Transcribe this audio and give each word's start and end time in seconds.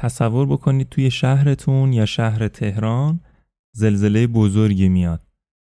تصور 0.00 0.46
بکنید 0.46 0.88
توی 0.88 1.10
شهرتون 1.10 1.92
یا 1.92 2.06
شهر 2.06 2.48
تهران 2.48 3.20
زلزله 3.76 4.26
بزرگی 4.26 4.88
میاد. 4.88 5.20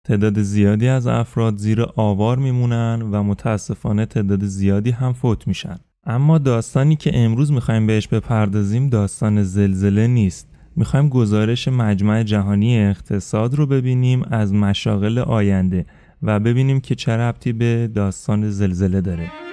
تعداد 0.07 0.43
زیادی 0.43 0.89
از 0.89 1.07
افراد 1.07 1.57
زیر 1.57 1.87
آوار 1.97 2.39
میمونن 2.39 3.03
و 3.13 3.23
متاسفانه 3.23 4.07
تعداد 4.07 4.45
زیادی 4.45 4.91
هم 4.91 5.13
فوت 5.13 5.49
میشن. 5.49 5.77
اما 6.07 6.39
داستانی 6.39 6.97
که 6.97 7.19
امروز 7.19 7.53
می‌خوایم 7.53 7.87
بهش 7.87 8.09
بپردازیم 8.09 8.89
داستان 8.89 9.43
زلزله 9.43 10.07
نیست. 10.07 10.49
می‌خوایم 10.77 11.09
گزارش 11.09 11.69
مجمع 11.69 12.23
جهانی 12.23 12.79
اقتصاد 12.79 13.55
رو 13.55 13.67
ببینیم 13.67 14.23
از 14.23 14.55
مشاغل 14.55 15.19
آینده 15.19 15.87
و 16.23 16.41
ببینیم 16.41 16.81
که 16.81 16.95
چه 16.95 17.13
ربطی 17.13 17.53
به 17.53 17.91
داستان 17.95 18.51
زلزله 18.51 19.01
داره. 19.01 19.50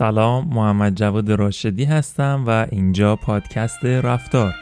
سلام 0.00 0.48
محمد 0.48 0.94
جواد 0.94 1.30
راشدی 1.30 1.84
هستم 1.84 2.44
و 2.46 2.66
اینجا 2.70 3.16
پادکست 3.16 3.84
رفتار. 3.84 4.54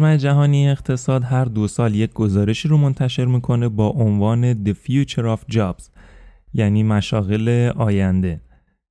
مجمع 0.00 0.16
جهانی 0.16 0.68
اقتصاد 0.68 1.24
هر 1.24 1.44
دو 1.44 1.68
سال 1.68 1.94
یک 1.94 2.12
گزارشی 2.12 2.68
رو 2.68 2.76
منتشر 2.76 3.24
می‌کنه 3.24 3.68
با 3.68 3.88
عنوان 3.88 4.64
The 4.64 4.74
Future 4.86 5.36
of 5.36 5.54
Jobs 5.54 5.84
یعنی 6.54 6.82
مشاغل 6.82 7.72
آینده 7.76 8.40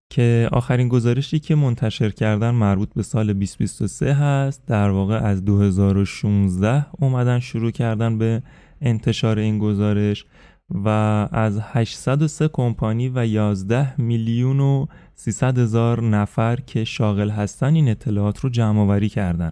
که 0.10 0.50
آخرین 0.52 0.88
گزارشی 0.88 1.40
که 1.40 1.56
منتشر 1.56 2.10
کردن 2.10 2.52
مربوط 2.52 2.94
به 2.94 3.04
سال 3.04 3.34
2023 3.34 4.14
هست. 4.14 4.66
در 4.68 4.90
واقع 4.90 5.16
از 5.16 5.46
2016 5.46 6.86
اومدن 7.00 7.40
شروع 7.40 7.72
کردن 7.72 8.18
به 8.18 8.44
انتشار 8.82 9.40
این 9.40 9.60
گزارش 9.60 10.26
و 10.70 10.90
از 11.32 11.60
803 11.64 12.48
کمپانی 12.48 13.10
و 13.10 13.26
11 13.26 14.02
میلیون 14.02 14.60
و 14.60 14.86
300 15.16 15.58
هزار 15.58 16.04
نفر 16.04 16.56
که 16.56 16.84
شاغل 16.84 17.30
هستن 17.30 17.76
این 17.76 17.90
اطلاعات 17.90 18.40
رو 18.40 18.50
جمع 18.50 18.80
آوری 18.80 19.10
کردن. 19.10 19.52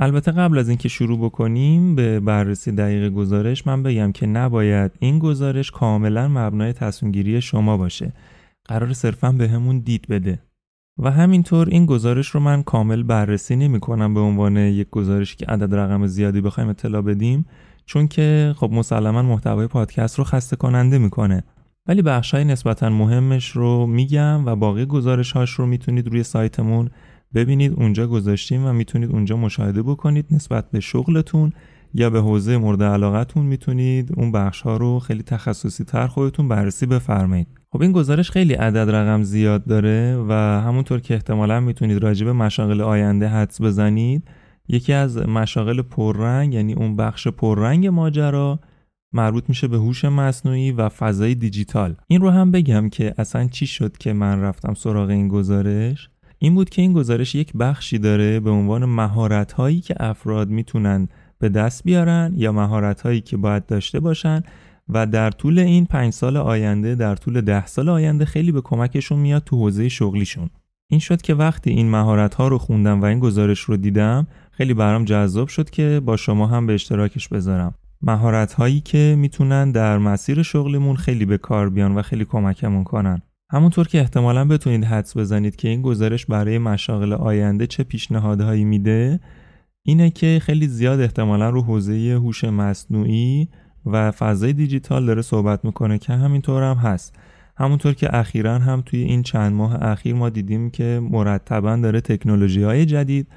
البته 0.00 0.32
قبل 0.32 0.58
از 0.58 0.68
اینکه 0.68 0.88
شروع 0.88 1.18
بکنیم 1.18 1.94
به 1.94 2.20
بررسی 2.20 2.72
دقیق 2.72 3.08
گزارش 3.08 3.66
من 3.66 3.82
بگم 3.82 4.12
که 4.12 4.26
نباید 4.26 4.92
این 4.98 5.18
گزارش 5.18 5.70
کاملا 5.70 6.28
مبنای 6.28 6.72
تصمیم 6.72 7.12
گیری 7.12 7.40
شما 7.40 7.76
باشه. 7.76 8.12
قرار 8.64 8.92
صرفا 8.92 9.32
به 9.32 9.48
همون 9.48 9.78
دید 9.78 10.06
بده. 10.08 10.38
و 10.98 11.10
همینطور 11.10 11.68
این 11.68 11.86
گزارش 11.86 12.28
رو 12.28 12.40
من 12.40 12.62
کامل 12.62 13.02
بررسی 13.02 13.56
نمی 13.56 13.80
کنم 13.80 14.14
به 14.14 14.20
عنوان 14.20 14.56
یک 14.56 14.90
گزارش 14.90 15.36
که 15.36 15.46
عدد 15.46 15.74
رقم 15.74 16.06
زیادی 16.06 16.40
بخوایم 16.40 16.70
اطلاع 16.70 17.02
بدیم 17.02 17.46
چون 17.86 18.08
که 18.08 18.54
خب 18.56 18.70
مسلما 18.72 19.22
محتوای 19.22 19.66
پادکست 19.66 20.18
رو 20.18 20.24
خسته 20.24 20.56
کننده 20.56 20.98
می‌کنه. 20.98 21.44
ولی 21.86 22.02
بخشای 22.02 22.44
نسبتا 22.44 22.90
مهمش 22.90 23.50
رو 23.50 23.86
میگم 23.86 24.46
و 24.46 24.56
باقی 24.56 24.86
گزارش 24.86 25.32
هاش 25.32 25.50
رو 25.50 25.66
می‌تونید 25.66 26.08
روی 26.08 26.22
سایتمون 26.22 26.90
ببینید 27.34 27.72
اونجا 27.72 28.06
گذاشتیم 28.06 28.66
و 28.66 28.72
می‌تونید 28.72 29.10
اونجا 29.10 29.36
مشاهده 29.36 29.82
بکنید 29.82 30.26
نسبت 30.30 30.70
به 30.70 30.80
شغلتون 30.80 31.52
یا 31.94 32.10
به 32.10 32.20
حوزه 32.20 32.56
مورد 32.56 32.82
علاقتون 32.82 33.46
می‌تونید 33.46 34.12
اون 34.16 34.32
بخش 34.32 34.62
ها 34.62 34.76
رو 34.76 34.98
خیلی 34.98 35.22
تخصصی 35.22 35.84
تر 35.84 36.06
خودتون 36.06 36.48
بررسی 36.48 36.86
بفرمایید. 36.86 37.46
خب 37.72 37.82
این 37.82 37.92
گزارش 37.92 38.30
خیلی 38.30 38.54
عدد 38.54 38.90
رقم 38.90 39.22
زیاد 39.22 39.64
داره 39.64 40.24
و 40.28 40.32
همونطور 40.32 41.00
که 41.00 41.14
احتمالا 41.14 41.60
می‌تونید 41.60 42.02
راجع 42.02 42.26
به 42.26 42.32
مشاغل 42.32 42.80
آینده 42.80 43.28
حدس 43.28 43.62
بزنید 43.62 44.22
یکی 44.68 44.92
از 44.92 45.18
مشاغل 45.18 45.82
پررنگ 45.82 46.54
یعنی 46.54 46.74
اون 46.74 46.96
بخش 46.96 47.28
پررنگ 47.28 47.86
ماجرا 47.86 48.60
مربوط 49.12 49.44
میشه 49.48 49.68
به 49.68 49.76
هوش 49.76 50.04
مصنوعی 50.04 50.72
و 50.72 50.88
فضای 50.88 51.34
دیجیتال. 51.34 51.96
این 52.06 52.20
رو 52.20 52.30
هم 52.30 52.50
بگم 52.50 52.88
که 52.88 53.14
اصلا 53.18 53.48
چی 53.48 53.66
شد 53.66 53.96
که 53.96 54.12
من 54.12 54.40
رفتم 54.40 54.74
سراغ 54.74 55.08
این 55.08 55.28
گزارش؟ 55.28 56.10
این 56.38 56.54
بود 56.54 56.70
که 56.70 56.82
این 56.82 56.92
گزارش 56.92 57.34
یک 57.34 57.52
بخشی 57.52 57.98
داره 57.98 58.40
به 58.40 58.50
عنوان 58.50 58.84
مهارت 58.84 59.52
هایی 59.52 59.80
که 59.80 59.94
افراد 60.00 60.48
می‌تونن 60.48 61.08
به 61.38 61.48
دست 61.48 61.84
بیارن 61.84 62.32
یا 62.36 62.52
مهارت 62.52 63.00
هایی 63.00 63.20
که 63.20 63.36
باید 63.36 63.66
داشته 63.66 64.00
باشن 64.00 64.42
و 64.88 65.06
در 65.06 65.30
طول 65.30 65.58
این 65.58 65.86
پنج 65.86 66.12
سال 66.12 66.36
آینده 66.36 66.94
در 66.94 67.16
طول 67.16 67.40
ده 67.40 67.66
سال 67.66 67.88
آینده 67.88 68.24
خیلی 68.24 68.52
به 68.52 68.60
کمکشون 68.60 69.18
میاد 69.18 69.42
تو 69.44 69.56
حوزه 69.56 69.88
شغلیشون. 69.88 70.50
این 70.90 71.00
شد 71.00 71.22
که 71.22 71.34
وقتی 71.34 71.70
این 71.70 71.90
مهارت 71.90 72.34
ها 72.34 72.48
رو 72.48 72.58
خوندم 72.58 73.02
و 73.02 73.04
این 73.04 73.18
گزارش 73.18 73.60
رو 73.60 73.76
دیدم 73.76 74.26
خیلی 74.50 74.74
برام 74.74 75.04
جذاب 75.04 75.48
شد 75.48 75.70
که 75.70 76.00
با 76.04 76.16
شما 76.16 76.46
هم 76.46 76.66
به 76.66 76.74
اشتراکش 76.74 77.28
بذارم. 77.28 77.74
مهارت 78.02 78.52
هایی 78.52 78.80
که 78.80 79.14
می‌تونن 79.18 79.72
در 79.72 79.98
مسیر 79.98 80.42
شغلیمون 80.42 80.96
خیلی 80.96 81.24
به 81.24 81.38
کار 81.38 81.70
بیان 81.70 81.94
و 81.94 82.02
خیلی 82.02 82.24
کمکمون 82.24 82.84
کنن. 82.84 83.22
همونطور 83.50 83.88
که 83.88 84.00
احتمالا 84.00 84.44
بتونید 84.44 84.84
حدس 84.84 85.16
بزنید 85.16 85.56
که 85.56 85.68
این 85.68 85.82
گزارش 85.82 86.26
برای 86.26 86.58
مشاغل 86.58 87.12
آینده 87.12 87.66
چه 87.66 87.84
پیشنهادهایی 87.84 88.64
میده 88.64 89.20
اینه 89.82 90.10
که 90.10 90.38
خیلی 90.42 90.66
زیاد 90.66 91.00
احتمالا 91.00 91.50
رو 91.50 91.62
حوزه 91.62 92.20
هوش 92.22 92.44
مصنوعی 92.44 93.48
و 93.86 94.10
فضای 94.10 94.52
دیجیتال 94.52 95.06
داره 95.06 95.22
صحبت 95.22 95.64
می‌کنه 95.64 95.98
که 95.98 96.12
همینطور 96.12 96.62
هم 96.62 96.76
هست. 96.76 97.16
همونطور 97.56 97.94
که 97.94 98.16
اخیرا 98.16 98.58
هم 98.58 98.82
توی 98.86 99.02
این 99.02 99.22
چند 99.22 99.52
ماه 99.52 99.82
اخیر 99.82 100.14
ما 100.14 100.28
دیدیم 100.28 100.70
که 100.70 101.00
مرتبا 101.10 101.76
داره 101.76 102.00
تکنولوژی 102.00 102.62
های 102.62 102.86
جدید 102.86 103.28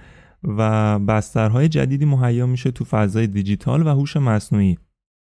و 0.44 1.00
بسترهای 1.00 1.68
جدیدی 1.68 2.06
مهیا 2.06 2.46
میشه 2.46 2.72
تو 2.72 2.86
فضای 2.86 3.28
دیجیتال 3.28 3.88
و 3.88 3.90
هوش 3.90 4.18
مصنوعی. 4.18 4.78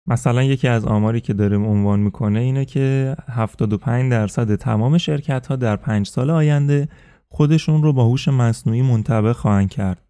مثلا 0.08 0.42
یکی 0.42 0.68
از 0.68 0.84
آماری 0.84 1.20
که 1.20 1.32
داره 1.32 1.56
عنوان 1.56 2.00
می‌کنه 2.00 2.40
اینه 2.40 2.64
که 2.64 3.16
75 3.28 4.10
درصد 4.10 4.54
تمام 4.54 4.98
شرکت 4.98 5.46
ها 5.46 5.56
در 5.56 5.76
5 5.76 6.06
سال 6.06 6.30
آینده 6.30 6.88
خودشون 7.28 7.82
رو 7.82 7.92
با 7.92 8.04
هوش 8.04 8.28
مصنوعی 8.28 8.82
منطبق 8.82 9.32
خواهند 9.32 9.70
کرد. 9.70 10.02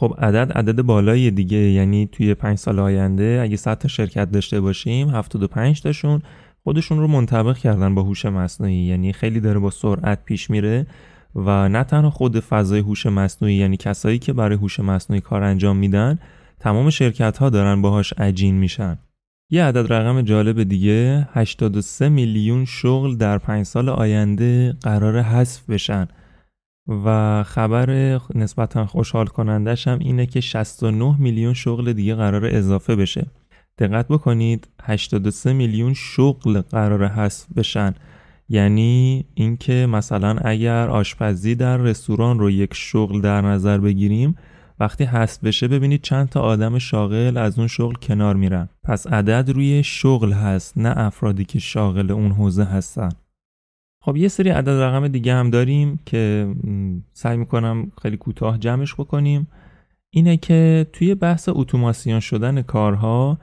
خب 0.00 0.14
عدد 0.18 0.52
عدد 0.52 0.82
بالایی 0.82 1.30
دیگه 1.30 1.58
یعنی 1.58 2.06
توی 2.12 2.34
5 2.34 2.58
سال 2.58 2.78
آینده 2.78 3.40
اگه 3.42 3.56
100 3.56 3.78
تا 3.78 3.88
شرکت 3.88 4.30
داشته 4.30 4.60
باشیم 4.60 5.08
75 5.08 5.82
تاشون 5.82 6.22
خودشون 6.64 6.98
رو 6.98 7.06
منطبق 7.06 7.56
کردن 7.58 7.94
با 7.94 8.02
هوش 8.02 8.26
مصنوعی 8.26 8.74
یعنی 8.74 9.12
خیلی 9.12 9.40
داره 9.40 9.58
با 9.58 9.70
سرعت 9.70 10.24
پیش 10.24 10.50
میره 10.50 10.86
و 11.34 11.68
نه 11.68 11.84
تنها 11.84 12.10
خود 12.10 12.40
فضای 12.40 12.80
هوش 12.80 13.06
مصنوعی 13.06 13.54
یعنی 13.54 13.76
کسایی 13.76 14.18
که 14.18 14.32
برای 14.32 14.56
هوش 14.56 14.80
مصنوعی 14.80 15.20
کار 15.20 15.42
انجام 15.42 15.76
میدن 15.76 16.18
تمام 16.60 16.90
شرکت 16.90 17.38
ها 17.38 17.50
دارن 17.50 17.82
باهاش 17.82 18.12
عجین 18.12 18.54
میشن 18.54 18.98
یه 19.54 19.64
عدد 19.64 19.92
رقم 19.92 20.22
جالب 20.22 20.62
دیگه. 20.62 21.28
83 21.32 22.08
میلیون 22.08 22.64
شغل 22.64 23.16
در 23.16 23.38
5 23.38 23.66
سال 23.66 23.88
آینده 23.88 24.76
قرار 24.82 25.20
حذف 25.20 25.70
بشن. 25.70 26.08
و 27.04 27.42
خبر 27.42 28.20
نسبتا 28.34 28.86
خوشحال 28.86 29.26
کنندش 29.26 29.88
هم 29.88 29.98
اینه 29.98 30.26
که 30.26 30.40
69 30.40 31.16
میلیون 31.18 31.54
شغل 31.54 31.92
دیگه 31.92 32.14
قرار 32.14 32.46
اضافه 32.46 32.96
بشه. 32.96 33.26
دقت 33.78 34.08
بکنید 34.08 34.68
83 34.82 35.52
میلیون 35.52 35.94
شغل 35.94 36.60
قرار 36.60 37.06
حذف 37.06 37.46
بشن. 37.56 37.94
یعنی 38.48 39.24
اینکه 39.34 39.86
مثلا 39.86 40.36
اگر 40.44 40.88
آشپزی 40.88 41.54
در 41.54 41.76
رستوران 41.76 42.38
رو 42.38 42.50
یک 42.50 42.74
شغل 42.74 43.20
در 43.20 43.40
نظر 43.40 43.78
بگیریم 43.78 44.36
وقتی 44.82 45.04
هست 45.04 45.40
بشه 45.40 45.68
ببینید 45.68 46.02
چند 46.02 46.28
تا 46.28 46.40
آدم 46.40 46.78
شاغل 46.78 47.36
از 47.36 47.58
اون 47.58 47.68
شغل 47.68 47.94
کنار 47.94 48.36
میرن. 48.36 48.68
پس 48.84 49.06
عدد 49.06 49.50
روی 49.50 49.82
شغل 49.82 50.32
هست 50.32 50.78
نه 50.78 50.92
افرادی 50.96 51.44
که 51.44 51.58
شاغل 51.58 52.10
اون 52.10 52.32
حوزه 52.32 52.64
هستن. 52.64 53.08
خب 54.04 54.16
یه 54.16 54.28
سری 54.28 54.50
عدد 54.50 54.68
رقم 54.68 55.08
دیگه 55.08 55.34
هم 55.34 55.50
داریم 55.50 56.00
که 56.06 56.54
سعی 57.12 57.36
می‌کنم 57.36 57.92
خیلی 58.02 58.16
کوتاه 58.16 58.58
جمعش 58.58 58.94
بکنیم. 58.94 59.48
اینه 60.10 60.36
که 60.36 60.86
توی 60.92 61.14
بحث 61.14 61.48
اتوماسیون 61.52 62.20
شدن 62.20 62.62
کارها 62.62 63.38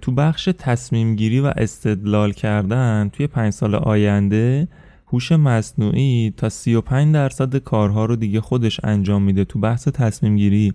تو 0.00 0.12
بخش 0.12 0.48
تصمیم 0.58 1.16
گیری 1.16 1.40
و 1.40 1.52
استدلال 1.56 2.32
کردن 2.32 3.10
توی 3.12 3.26
پنج 3.26 3.52
سال 3.52 3.74
آینده 3.74 4.68
هوش 5.12 5.32
مصنوعی 5.32 6.34
تا 6.36 6.48
35 6.48 7.14
درصد 7.14 7.56
کارها 7.56 8.04
رو 8.04 8.16
دیگه 8.16 8.40
خودش 8.40 8.80
انجام 8.84 9.22
میده 9.22 9.44
تو 9.44 9.58
بحث 9.58 9.88
تصمیم 9.88 10.36
گیری 10.36 10.72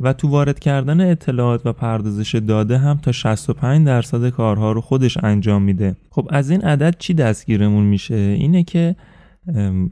و 0.00 0.12
تو 0.12 0.28
وارد 0.28 0.58
کردن 0.58 1.10
اطلاعات 1.10 1.66
و 1.66 1.72
پردازش 1.72 2.34
داده 2.34 2.78
هم 2.78 2.98
تا 2.98 3.12
65 3.12 3.86
درصد 3.86 4.28
کارها 4.28 4.72
رو 4.72 4.80
خودش 4.80 5.18
انجام 5.22 5.62
میده. 5.62 5.96
خب 6.10 6.28
از 6.30 6.50
این 6.50 6.60
عدد 6.60 6.96
چی 6.98 7.14
دستگیرمون 7.14 7.84
میشه؟ 7.84 8.14
اینه 8.14 8.62
که 8.62 8.96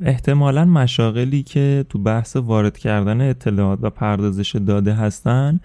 احتمالا 0.00 0.64
مشاغلی 0.64 1.42
که 1.42 1.84
تو 1.88 1.98
بحث 1.98 2.36
وارد 2.36 2.78
کردن 2.78 3.20
اطلاعات 3.20 3.78
و 3.82 3.90
پردازش 3.90 4.56
داده 4.56 4.92
هستن 4.92 5.60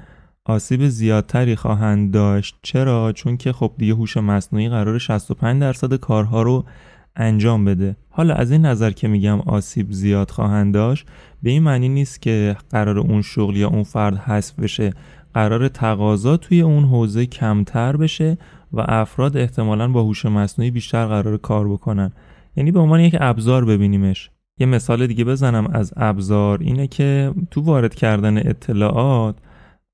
آسیب 0.45 0.87
زیادتری 0.87 1.55
خواهند 1.55 2.13
داشت. 2.13 2.55
چرا؟ 2.61 3.11
چون 3.11 3.37
که 3.37 3.53
خب 3.53 3.71
دیگه 3.77 3.93
هوش 3.93 4.17
مصنوعی 4.17 4.69
قرار 4.69 4.97
65 4.97 5.61
درصد 5.61 5.95
کارها 5.95 6.41
رو 6.41 6.65
انجام 7.15 7.65
بده. 7.65 7.95
حالا 8.09 8.33
از 8.33 8.51
این 8.51 8.65
نظر 8.65 8.91
که 8.91 9.07
میگم 9.07 9.39
آسیب 9.39 9.91
زیاد 9.91 10.31
خواهند 10.31 10.73
داشت 10.73 11.07
به 11.43 11.49
این 11.49 11.63
معنی 11.63 11.89
نیست 11.89 12.21
که 12.21 12.55
قرار 12.69 12.99
اون 12.99 13.21
شغل 13.21 13.55
یا 13.55 13.67
اون 13.67 13.83
فرد 13.83 14.17
حذف 14.17 14.59
بشه. 14.59 14.93
قرار 15.33 15.67
تقاضا 15.67 16.37
توی 16.37 16.61
اون 16.61 16.83
حوزه 16.83 17.25
کمتر 17.25 17.97
بشه 17.97 18.37
و 18.73 18.85
افراد 18.87 19.37
احتمالا 19.37 19.87
با 19.87 20.03
هوش 20.03 20.25
مصنوعی 20.25 20.71
بیشتر 20.71 21.05
قرار 21.05 21.37
کار 21.37 21.67
بکنن. 21.67 22.11
یعنی 22.55 22.71
به 22.71 22.79
عنوان 22.79 22.99
یک 22.99 23.15
ابزار 23.19 23.65
ببینیمش. 23.65 24.29
یه 24.59 24.67
مثال 24.67 25.07
دیگه 25.07 25.23
بزنم 25.23 25.67
از 25.73 25.93
ابزار 25.97 26.59
اینه 26.61 26.87
که 26.87 27.33
تو 27.51 27.61
وارد 27.61 27.95
کردن 27.95 28.37
اطلاعات 28.37 29.35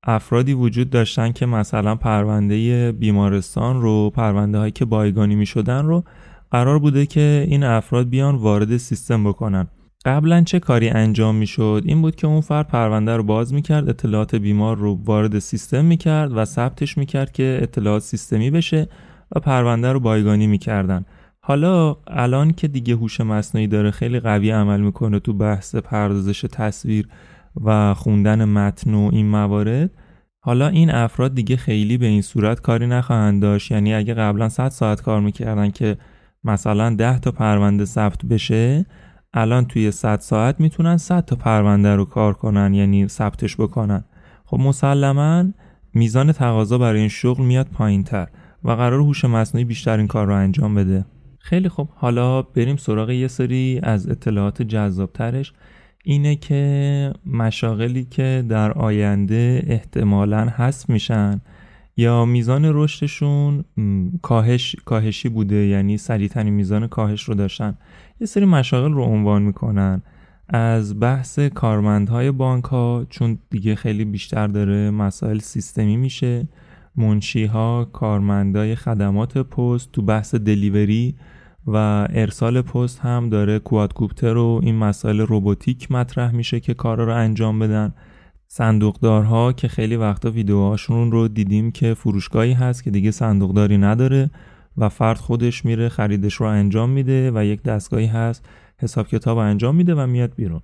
افرادی 0.04 0.52
وجود 0.52 0.90
داشتن 0.90 1.32
که 1.32 1.46
مثلا 1.46 1.96
پرونده 1.96 2.92
بیمارستان 2.92 3.82
رو 3.82 4.10
پرونده 4.10 4.58
هایی 4.58 4.72
که 4.72 4.84
بایگانی 4.84 5.34
می 5.34 5.46
شدن 5.46 5.86
رو 5.86 6.04
قرار 6.52 6.78
بوده 6.78 7.06
که 7.06 7.46
این 7.48 7.64
افراد 7.64 8.08
بیان 8.08 8.34
وارد 8.34 8.76
سیستم 8.76 9.24
بکنن. 9.24 9.66
قبلا 10.04 10.42
چه 10.42 10.60
کاری 10.60 10.88
انجام 10.88 11.34
می 11.34 11.46
شد 11.46 11.82
این 11.86 12.02
بود 12.02 12.16
که 12.16 12.26
اون 12.26 12.40
فرد 12.40 12.68
پرونده 12.68 13.16
رو 13.16 13.22
باز 13.22 13.54
می 13.54 13.62
کرد 13.62 13.88
اطلاعات 13.88 14.34
بیمار 14.34 14.76
رو 14.76 14.98
وارد 15.04 15.38
سیستم 15.38 15.84
می 15.84 15.96
کرد 15.96 16.32
و 16.36 16.44
ثبتش 16.44 16.98
می 16.98 17.06
کرد 17.06 17.32
که 17.32 17.58
اطلاعات 17.62 18.02
سیستمی 18.02 18.50
بشه 18.50 18.88
و 19.36 19.40
پرونده 19.40 19.92
رو 19.92 20.00
بایگانی 20.00 20.46
می 20.46 20.58
کردن. 20.58 21.04
حالا 21.40 21.96
الان 22.06 22.52
که 22.52 22.68
دیگه 22.68 22.94
هوش 22.94 23.20
مصنوعی 23.20 23.66
داره 23.66 23.90
خیلی 23.90 24.20
قوی 24.20 24.50
عمل 24.50 24.80
می‌کنه 24.80 25.18
تو 25.20 25.32
بحث 25.32 25.76
پردازش 25.76 26.40
تصویر 26.52 27.08
و 27.64 27.94
خوندن 27.94 28.44
متن 28.44 28.94
و 28.94 29.10
این 29.12 29.26
موارد 29.26 29.90
حالا 30.40 30.68
این 30.68 30.90
افراد 30.90 31.34
دیگه 31.34 31.56
خیلی 31.56 31.98
به 31.98 32.06
این 32.06 32.22
صورت 32.22 32.60
کاری 32.60 32.86
نخواهند 32.86 33.42
داشت. 33.42 33.70
یعنی 33.70 33.94
اگه 33.94 34.14
قبلا 34.14 34.48
100 34.48 34.68
ساعت 34.68 35.02
کار 35.02 35.20
می‌کردن 35.20 35.70
که 35.70 35.96
مثلا 36.44 36.94
10 36.94 37.18
تا 37.18 37.30
پرونده 37.30 37.84
ثبت 37.84 38.26
بشه 38.26 38.86
الان 39.34 39.64
توی 39.64 39.90
100 39.90 40.20
ساعت 40.20 40.60
می‌تونن 40.60 40.96
100 40.96 41.24
تا 41.24 41.36
پرونده 41.36 41.94
رو 41.94 42.04
کار 42.04 42.32
کنن 42.32 42.74
یعنی 42.74 43.08
ثبتش 43.08 43.56
بکنن. 43.56 44.04
خب 44.44 44.58
مسلما 44.60 45.44
میزان 45.94 46.32
تقاضا 46.32 46.78
برای 46.78 47.00
این 47.00 47.08
شغل 47.08 47.44
میاد 47.44 47.66
پایین 47.66 48.04
تر 48.04 48.28
و 48.64 48.70
قرار 48.70 49.00
هوش 49.00 49.24
مصنوعی 49.24 49.64
بیشتر 49.64 49.98
این 49.98 50.06
کار 50.06 50.26
رو 50.26 50.34
انجام 50.34 50.74
بده. 50.74 51.04
خیلی 51.38 51.68
خب 51.68 51.88
حالا 51.94 52.42
بریم 52.42 52.76
سراغ 52.76 53.10
یه 53.10 53.28
سری 53.28 53.80
از 53.82 54.08
اطلاعات 54.08 54.62
جذابترش. 54.62 55.52
اینه 56.04 56.36
که 56.36 57.12
مشاغلی 57.26 58.04
که 58.04 58.44
در 58.48 58.72
آینده 58.72 59.64
احتمالا 59.66 60.44
هست 60.44 60.90
میشن 60.90 61.40
یا 61.96 62.24
میزان 62.24 62.64
رشدشون 62.64 63.64
کاهش 64.22 64.76
کاهشی 64.84 65.28
بوده 65.28 65.56
یعنی 65.56 65.98
سریعترین 65.98 66.54
میزان 66.54 66.86
کاهش 66.86 67.22
رو 67.22 67.34
داشتن. 67.34 67.78
یه 68.20 68.26
سری 68.26 68.44
مشاغل 68.44 68.92
رو 68.92 69.02
عنوان 69.02 69.42
می‌کنن. 69.42 70.02
از 70.48 71.00
بحث 71.00 71.38
کارمندهای 71.38 72.30
بانک 72.30 72.64
ها 72.64 73.06
چون 73.10 73.38
دیگه 73.50 73.74
خیلی 73.74 74.04
بیشتر 74.04 74.46
داره 74.46 74.90
مسائل 74.90 75.38
سیستمی 75.38 75.96
میشه. 75.96 76.48
منشی 76.96 77.44
ها 77.44 77.84
کارمندای 77.92 78.74
خدمات 78.74 79.38
پست 79.38 79.92
تو 79.92 80.02
بحث 80.02 80.34
دلیوری 80.34 81.14
و 81.66 81.76
ارسال 82.10 82.62
پست 82.62 83.00
هم 83.00 83.28
داره 83.28 83.58
کوادکوپتر 83.58 84.36
و 84.36 84.60
این 84.62 84.74
مسائل 84.74 85.20
روباتیک 85.20 85.92
مطرح 85.92 86.34
میشه 86.34 86.60
که 86.60 86.74
کارا 86.74 87.04
رو 87.04 87.14
انجام 87.14 87.58
بدن. 87.58 87.94
صندوقدارها 88.54 89.52
که 89.52 89.68
خیلی 89.68 89.96
وقتا 89.96 90.30
ویدیوهاشون 90.30 91.12
رو 91.12 91.28
دیدیم 91.28 91.70
که 91.70 91.94
فروشگاهی 91.94 92.52
هست 92.52 92.84
که 92.84 92.90
دیگه 92.90 93.10
صندوقداری 93.10 93.78
نداره 93.78 94.30
و 94.78 94.88
فرد 94.88 95.16
خودش 95.16 95.64
میره 95.64 95.88
خریدش 95.88 96.34
رو 96.34 96.46
انجام 96.46 96.90
میده 96.90 97.30
و 97.34 97.44
یک 97.44 97.62
دستگاهی 97.62 98.06
هست 98.06 98.44
حساب 98.78 99.08
کتاب 99.08 99.38
انجام 99.38 99.74
میده 99.76 99.94
و 99.94 100.06
میاد 100.06 100.32
بیرون. 100.36 100.60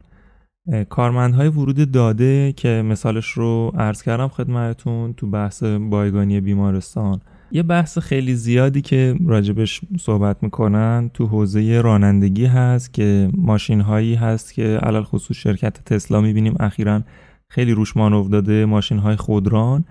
کارمندهای 0.89 1.49
ورود 1.49 1.91
داده 1.91 2.53
که 2.53 2.69
مثالش 2.69 3.31
رو 3.31 3.73
عرض 3.79 4.03
کردم 4.03 4.29
خدمتون 4.29 5.13
تو 5.13 5.27
بحث 5.31 5.63
بایگانی 5.63 6.41
بیمارستان. 6.41 7.21
یه 7.53 7.63
بحث 7.63 7.99
خیلی 7.99 8.35
زیادی 8.35 8.81
که 8.81 9.15
راجبش 9.27 9.81
صحبت 10.01 10.43
می‌کنن 10.43 11.11
تو 11.15 11.27
حوزه 11.27 11.81
رانندگی 11.81 12.47
هست 12.47 12.95
که 12.95 13.31
ماشین 13.37 13.81
هایی 13.81 14.15
هست 14.15 14.55
که 14.55 14.79
علال 14.83 15.05
خصوص 15.05 15.37
شرکت 15.37 15.85
تسلا 15.85 16.21
می‌بینیم 16.21 16.55
اخیرا 16.61 17.03
خیلی 17.51 17.73
روش 17.73 17.97
مانو 17.97 18.29
داده 18.29 18.67
ماشین 18.67 18.99
های 18.99 19.17
خودران 19.17 19.85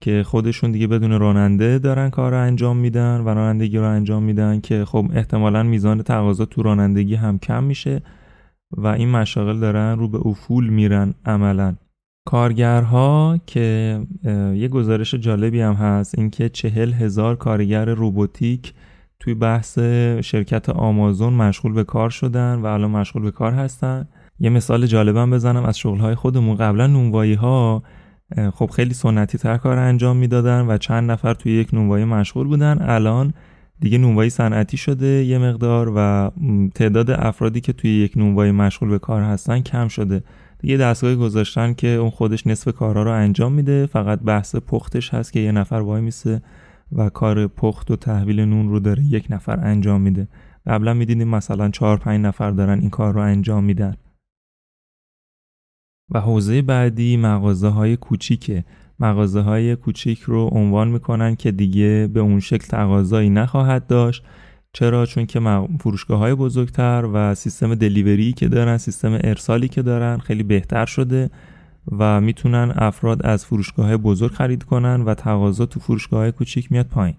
که 0.00 0.22
خودشون 0.26 0.72
دیگه 0.72 0.86
بدون 0.86 1.20
راننده 1.20 1.78
دارن 1.78 2.10
کار 2.10 2.30
رو 2.30 2.38
انجام 2.38 2.76
میدن 2.76 3.20
و 3.20 3.28
رانندگی 3.28 3.78
رو 3.78 3.88
انجام 3.88 4.22
میدن 4.22 4.60
که 4.60 4.84
خب 4.84 5.06
احتمالا 5.14 5.62
میزان 5.62 6.02
تقاضا 6.02 6.44
تو 6.44 6.62
رانندگی 6.62 7.14
هم 7.14 7.38
کم 7.38 7.64
میشه 7.64 8.02
و 8.76 8.86
این 8.86 9.10
مشاغل 9.10 9.60
دارن 9.60 9.98
رو 9.98 10.08
به 10.08 10.26
افول 10.26 10.68
میرن 10.68 11.14
عملا. 11.24 11.74
کارگرها 12.26 13.40
که 13.46 14.00
یه 14.54 14.68
گزارش 14.68 15.14
جالبی 15.14 15.60
هم 15.60 15.74
هست 15.74 16.18
اینکه 16.18 16.48
چهل 16.48 16.92
هزار 16.92 17.36
کارگر 17.36 17.84
روبوتیک 17.84 18.74
توی 19.20 19.34
بحث 19.34 19.78
شرکت 20.24 20.68
آمازون 20.68 21.32
مشغول 21.32 21.72
به 21.72 21.84
کار 21.84 22.10
شدن 22.10 22.54
و 22.54 22.66
الان 22.66 22.90
مشغول 22.90 23.22
به 23.22 23.30
کار 23.30 23.52
هستن. 23.52 24.08
یه 24.42 24.50
مثال 24.50 24.86
جالبم 24.86 25.30
بزنم 25.30 25.64
از 25.64 25.78
شغلهای 25.78 26.14
خودمون. 26.14 26.56
قبلا 26.56 26.86
نونوایی 26.86 27.34
ها 27.34 27.82
خب 28.54 28.70
خیلی 28.70 28.94
سنتی 28.94 29.38
تر 29.38 29.56
کار 29.56 29.78
انجام 29.78 30.16
می‌دادن 30.16 30.60
و 30.60 30.78
چند 30.78 31.10
نفر 31.10 31.34
توی 31.34 31.52
یک 31.52 31.74
نونوایی 31.74 32.04
مشغول 32.04 32.46
بودن. 32.46 32.78
الان 32.80 33.34
دیگه 33.80 33.98
نونوایی 33.98 34.30
صنعتی 34.30 34.76
شده 34.76 35.06
یه 35.06 35.38
مقدار 35.38 35.92
و 35.96 36.30
تعداد 36.74 37.10
افرادی 37.10 37.60
که 37.60 37.72
توی 37.72 37.90
یک 37.90 38.12
نونوایی 38.16 38.52
مشغول 38.52 38.88
به 38.88 38.98
کار 38.98 39.22
هستن 39.22 39.60
کم 39.60 39.88
شده. 39.88 40.22
دیگه 40.58 40.76
دستگاهی 40.76 41.16
گذاشتن 41.16 41.74
که 41.74 41.88
اون 41.88 42.10
خودش 42.10 42.46
نصف 42.46 42.72
کارها 42.74 43.02
رو 43.02 43.10
انجام 43.10 43.52
میده. 43.52 43.86
فقط 43.86 44.20
بحث 44.20 44.56
پختش 44.56 45.14
هست 45.14 45.32
که 45.32 45.40
یه 45.40 45.52
نفر 45.52 45.76
وای 45.76 46.00
میسه 46.00 46.42
و 46.92 47.08
کار 47.08 47.46
پخت 47.46 47.90
و 47.90 47.96
تحویل 47.96 48.40
نون 48.40 48.68
رو 48.68 48.80
داره 48.80 49.02
یک 49.04 49.26
نفر 49.30 49.60
انجام 49.60 50.00
میده. 50.00 50.28
قبلا 50.66 50.94
می‌دیدیم 50.94 51.28
مثلا 51.28 51.68
چهار 51.68 51.96
پنج 51.96 52.20
نفر 52.20 52.50
دارن 52.50 52.78
این 52.80 52.90
کار 52.90 53.14
رو 53.14 53.20
انجام 53.20 53.64
میدن. 53.64 53.96
و 56.10 56.20
حوزه 56.20 56.62
بعدی 56.62 57.16
مغازه 57.16 57.68
های 57.68 57.96
کوچیکه. 57.96 58.64
مغازه 59.00 59.40
های 59.40 59.76
کوچیک 59.76 60.20
رو 60.20 60.48
عنوان 60.52 60.88
می‌کنن 60.88 61.36
که 61.36 61.50
دیگه 61.50 62.10
به 62.14 62.20
اون 62.20 62.40
شکل 62.40 62.66
تقاضایی 62.66 63.30
نخواهد 63.30 63.86
داشت. 63.86 64.24
چرا؟ 64.72 65.06
چون 65.06 65.26
که 65.26 65.40
فروشگاه 65.80 66.18
های 66.18 66.34
بزرگتر 66.34 67.08
و 67.12 67.34
سیستم 67.34 67.74
دلیوری 67.74 68.32
که 68.32 68.48
دارن 68.48 68.78
سیستم 68.78 69.18
ارسالی 69.24 69.68
که 69.68 69.82
دارن 69.82 70.18
خیلی 70.18 70.42
بهتر 70.42 70.86
شده 70.86 71.30
و 71.98 72.20
می‌تونن 72.20 72.72
افراد 72.76 73.26
از 73.26 73.46
فروشگاه 73.46 73.96
بزرگ 73.96 74.30
خرید 74.30 74.62
کنن 74.62 75.02
و 75.02 75.14
تقاضا 75.14 75.66
تو 75.66 75.80
فروشگاه 75.80 76.20
های 76.20 76.32
کوچیک 76.32 76.72
میاد 76.72 76.86
پایین. 76.86 77.16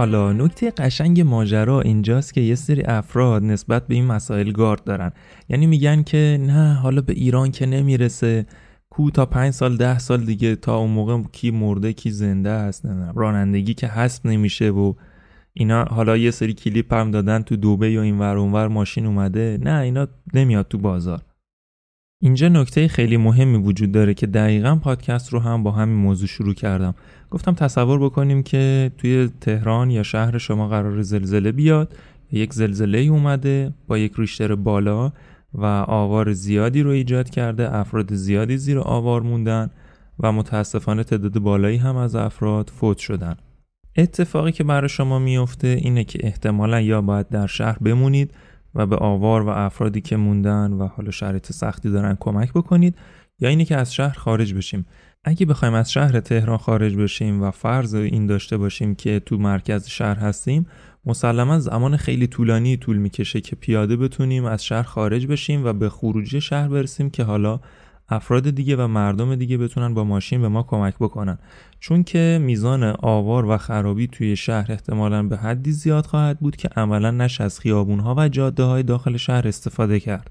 حالا 0.00 0.32
نکته 0.32 0.70
قشنگ 0.70 1.20
ماجرا 1.20 1.80
اینجاست 1.80 2.34
که 2.34 2.40
یه 2.40 2.54
سری 2.54 2.82
افراد 2.82 3.44
نسبت 3.44 3.86
به 3.86 3.94
این 3.94 4.06
مسائل 4.06 4.52
گارد 4.52 4.84
دارن. 4.84 5.12
یعنی 5.48 5.66
میگن 5.66 6.02
که 6.02 6.38
نه 6.40 6.74
حالا 6.74 7.00
به 7.00 7.12
ایران 7.12 7.50
که 7.50 7.66
نمی‌رسه. 7.66 8.46
کو 8.90 9.10
تا 9.10 9.26
پنج 9.26 9.52
سال 9.52 9.76
ده 9.76 9.98
سال 9.98 10.24
دیگه 10.24 10.56
تا 10.56 10.76
اون 10.76 10.90
موقع 10.90 11.22
کی 11.32 11.50
مرده 11.50 11.92
کی 11.92 12.10
زنده 12.10 12.50
هست 12.50 12.86
نه 12.86 13.12
رانندگی 13.16 13.74
که 13.74 13.86
حسب 13.86 14.26
نمیشه 14.26 14.70
و 14.70 14.94
اینا. 15.52 15.84
حالا 15.84 16.16
یه 16.16 16.30
سری 16.30 16.54
کلیپ 16.54 16.94
هم 16.94 17.10
دادن 17.10 17.42
تو 17.42 17.56
دوبه 17.56 17.90
یا 17.90 18.02
این 18.02 18.18
ور 18.18 18.36
اونور 18.36 18.68
ماشین 18.68 19.06
اومده. 19.06 19.58
نه 19.62 19.80
اینا 19.80 20.08
نمیاد 20.34 20.68
تو 20.68 20.78
بازار. 20.78 21.20
اینجا 22.22 22.48
نکته 22.48 22.88
خیلی 22.88 23.16
مهمی 23.16 23.58
وجود 23.58 23.92
داره 23.92 24.14
که 24.14 24.26
دقیقا 24.26 24.76
پادکست 24.76 25.32
رو 25.32 25.40
هم 25.40 25.62
با 25.62 25.70
همین 25.70 25.96
موضوع 25.96 26.28
شروع 26.28 26.54
کردم. 26.54 26.94
گفتم 27.30 27.54
تصور 27.54 27.98
بکنیم 27.98 28.42
که 28.42 28.90
توی 28.98 29.30
تهران 29.40 29.90
یا 29.90 30.02
شهر 30.02 30.38
شما 30.38 30.68
قرار 30.68 31.02
زلزله 31.02 31.52
بیاد 31.52 31.96
یک 32.32 32.52
زلزله 32.52 32.98
اومده 32.98 33.72
با 33.86 33.98
یک 33.98 34.12
ریشتر 34.16 34.54
بالا 34.54 35.12
و 35.54 35.64
آوار 35.88 36.32
زیادی 36.32 36.82
رو 36.82 36.90
ایجاد 36.90 37.30
کرده 37.30 37.76
افراد 37.76 38.14
زیادی 38.14 38.56
زیر 38.56 38.78
آوار 38.78 39.22
موندن 39.22 39.70
و 40.18 40.32
متاسفانه 40.32 41.04
تعداد 41.04 41.38
بالایی 41.38 41.76
هم 41.76 41.96
از 41.96 42.14
افراد 42.14 42.70
فوت 42.74 42.98
شدن. 42.98 43.36
اتفاقی 43.96 44.52
که 44.52 44.64
برای 44.64 44.88
شما 44.88 45.18
میفته 45.18 45.68
اینه 45.68 46.04
که 46.04 46.18
احتمالا 46.22 46.80
یا 46.80 47.00
باید 47.02 47.28
در 47.28 47.46
شهر 47.46 47.78
بمونید 47.78 48.30
و 48.74 48.86
به 48.86 48.96
آوار 48.96 49.42
و 49.42 49.48
افرادی 49.48 50.00
که 50.00 50.16
موندن 50.16 50.72
و 50.72 50.86
حالا 50.86 51.10
شرایط 51.10 51.52
سختی 51.52 51.90
دارن 51.90 52.16
کمک 52.20 52.52
بکنید 52.52 52.96
یا 53.40 53.48
اینه 53.48 53.64
که 53.64 53.76
از 53.76 53.94
شهر 53.94 54.18
خارج 54.18 54.54
بشیم. 54.54 54.86
اگه 55.24 55.46
بخوایم 55.46 55.74
از 55.74 55.92
شهر 55.92 56.20
تهران 56.20 56.58
خارج 56.58 56.96
بشیم 56.96 57.42
و 57.42 57.50
فرض 57.50 57.94
این 57.94 58.26
داشته 58.26 58.56
باشیم 58.56 58.94
که 58.94 59.20
تو 59.20 59.38
مرکز 59.38 59.86
شهر 59.88 60.18
هستیم 60.18 60.66
مسلما 61.06 61.58
زمان 61.58 61.96
خیلی 61.96 62.26
طولانی 62.26 62.76
طول 62.76 62.96
می‌کشه 62.96 63.40
که 63.40 63.56
پیاده 63.56 63.96
بتونیم 63.96 64.44
از 64.44 64.64
شهر 64.64 64.82
خارج 64.82 65.26
بشیم 65.26 65.64
و 65.64 65.72
به 65.72 65.88
خروجی 65.88 66.40
شهر 66.40 66.68
برسیم 66.68 67.10
که 67.10 67.24
حالا 67.24 67.60
افراد 68.10 68.50
دیگه 68.50 68.76
و 68.76 68.86
مردم 68.86 69.34
دیگه 69.34 69.58
بتونن 69.58 69.94
با 69.94 70.04
ماشین 70.04 70.42
به 70.42 70.48
ما 70.48 70.62
کمک 70.62 70.94
بکنن. 71.00 71.38
چون 71.80 72.02
که 72.02 72.38
میزان 72.42 72.82
آوار 72.98 73.44
و 73.44 73.56
خرابی 73.56 74.06
توی 74.06 74.36
شهر 74.36 74.72
احتمالا 74.72 75.22
به 75.22 75.36
حدی 75.36 75.72
زیاد 75.72 76.06
خواهد 76.06 76.40
بود 76.40 76.56
که 76.56 76.68
عملا 76.76 77.10
نش 77.10 77.40
از 77.40 77.60
خیابونها 77.60 78.14
و 78.18 78.28
جاده 78.28 78.62
های 78.62 78.82
داخل 78.82 79.16
شهر 79.16 79.48
استفاده 79.48 80.00
کرد. 80.00 80.30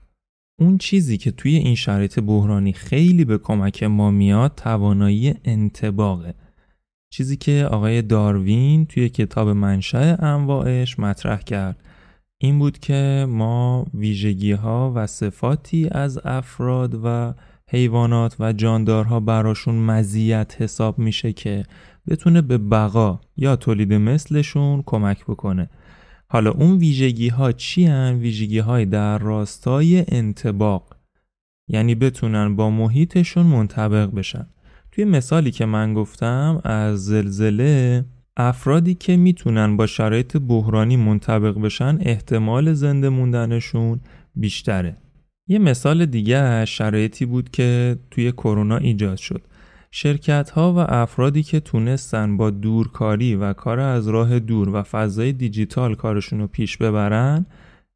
اون 0.59 0.77
چیزی 0.77 1.17
که 1.17 1.31
توی 1.31 1.55
این 1.55 1.75
شرایط 1.75 2.19
بحرانی 2.19 2.73
خیلی 2.73 3.25
به 3.25 3.37
کمک 3.37 3.83
ما 3.83 4.11
میاد 4.11 4.53
توانایی 4.55 5.35
انتباقه. 5.45 6.33
چیزی 7.09 7.37
که 7.37 7.67
آقای 7.71 8.01
داروین 8.01 8.85
توی 8.85 9.09
کتاب 9.09 9.49
منشأ 9.49 10.15
انواعش 10.19 10.99
مطرح 10.99 11.41
کرد. 11.41 11.77
این 12.37 12.59
بود 12.59 12.79
که 12.79 13.25
ما 13.29 13.85
ویژگی 13.93 14.51
ها 14.51 14.91
و 14.95 15.07
صفاتی 15.07 15.89
از 15.91 16.19
افراد 16.25 16.99
و 17.03 17.33
حیوانات 17.71 18.35
و 18.39 18.53
جاندارها 18.53 19.19
براشون 19.19 19.75
مزیت 19.75 20.55
حساب 20.59 20.99
میشه 20.99 21.33
که 21.33 21.63
بتونه 22.07 22.41
به 22.41 22.57
بقا 22.57 23.19
یا 23.37 23.55
تولید 23.55 23.93
مثلشون 23.93 24.83
کمک 24.85 25.25
بکنه. 25.25 25.69
حالا 26.27 26.51
اون 26.51 26.77
ویژگی 26.77 27.27
ها 27.27 27.51
چی 27.51 27.85
هن؟ 27.85 28.17
ویژگی 28.19 28.59
های 28.59 28.85
در 28.85 29.17
راستای 29.17 30.05
انتباق. 30.07 30.95
یعنی 31.67 31.95
بتونن 31.95 32.55
با 32.55 32.69
محیطشون 32.69 33.45
منطبق 33.45 34.15
بشن. 34.15 34.47
توی 34.91 35.05
مثالی 35.05 35.51
که 35.51 35.65
من 35.65 35.93
گفتم 35.93 36.61
از 36.63 37.05
زلزله 37.05 38.05
افرادی 38.37 38.93
که 38.93 39.17
می‌تونن 39.17 39.77
با 39.77 39.87
شرایط 39.87 40.37
بحرانی 40.37 40.97
منطبق 40.97 41.59
بشن 41.59 41.97
احتمال 42.01 42.73
زنده 42.73 43.09
موندنشون 43.09 43.99
بیشتره. 44.35 44.97
یه 45.51 45.59
مثال 45.59 46.05
دیگه 46.05 46.65
شرایطی 46.65 47.25
بود 47.25 47.49
که 47.49 47.99
توی 48.11 48.31
کرونا 48.31 48.77
ایجاد 48.77 49.17
شد. 49.17 49.41
شرکت 49.91 50.49
ها 50.49 50.73
و 50.73 50.77
افرادی 50.77 51.43
که 51.43 51.59
تونستن 51.59 52.37
با 52.37 52.49
دورکاری 52.49 53.35
و 53.35 53.53
کار 53.53 53.79
از 53.79 54.07
راه 54.07 54.39
دور 54.39 54.69
و 54.69 54.83
فضای 54.83 55.33
دیجیتال 55.33 55.95
کارشون 55.95 56.39
رو 56.39 56.47
پیش 56.47 56.77
ببرن 56.77 57.45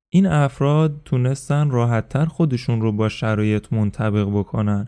این 0.10 0.26
افراد 0.26 1.02
تونستن 1.06 1.70
راحتتر 1.70 2.26
خودشون 2.26 2.82
رو 2.82 2.92
با 2.92 3.10
شرایط 3.10 3.74
منطبق 3.74 4.30
بکنن 4.30 4.88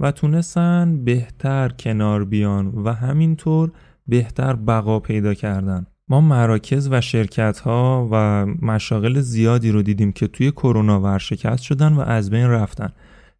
و 0.00 0.12
تونستن 0.12 1.04
بهتر 1.04 1.68
کنار 1.68 2.24
بیان 2.24 2.66
و 2.66 2.92
همینطور 2.92 3.72
بهتر 4.06 4.52
بقا 4.52 5.00
پیدا 5.00 5.34
کردن. 5.34 5.86
ما 6.10 6.20
مراکز 6.20 6.88
و 6.90 7.00
شرکت 7.00 7.58
ها 7.58 8.08
و 8.12 8.46
مشاغل 8.46 9.20
زیادی 9.20 9.70
رو 9.70 9.82
دیدیم 9.82 10.12
که 10.12 10.26
توی 10.26 10.50
کرونا 10.50 11.00
ورشکست 11.00 11.62
شدن 11.62 11.92
و 11.92 12.00
از 12.00 12.30
بین 12.30 12.46
رفتن. 12.46 12.92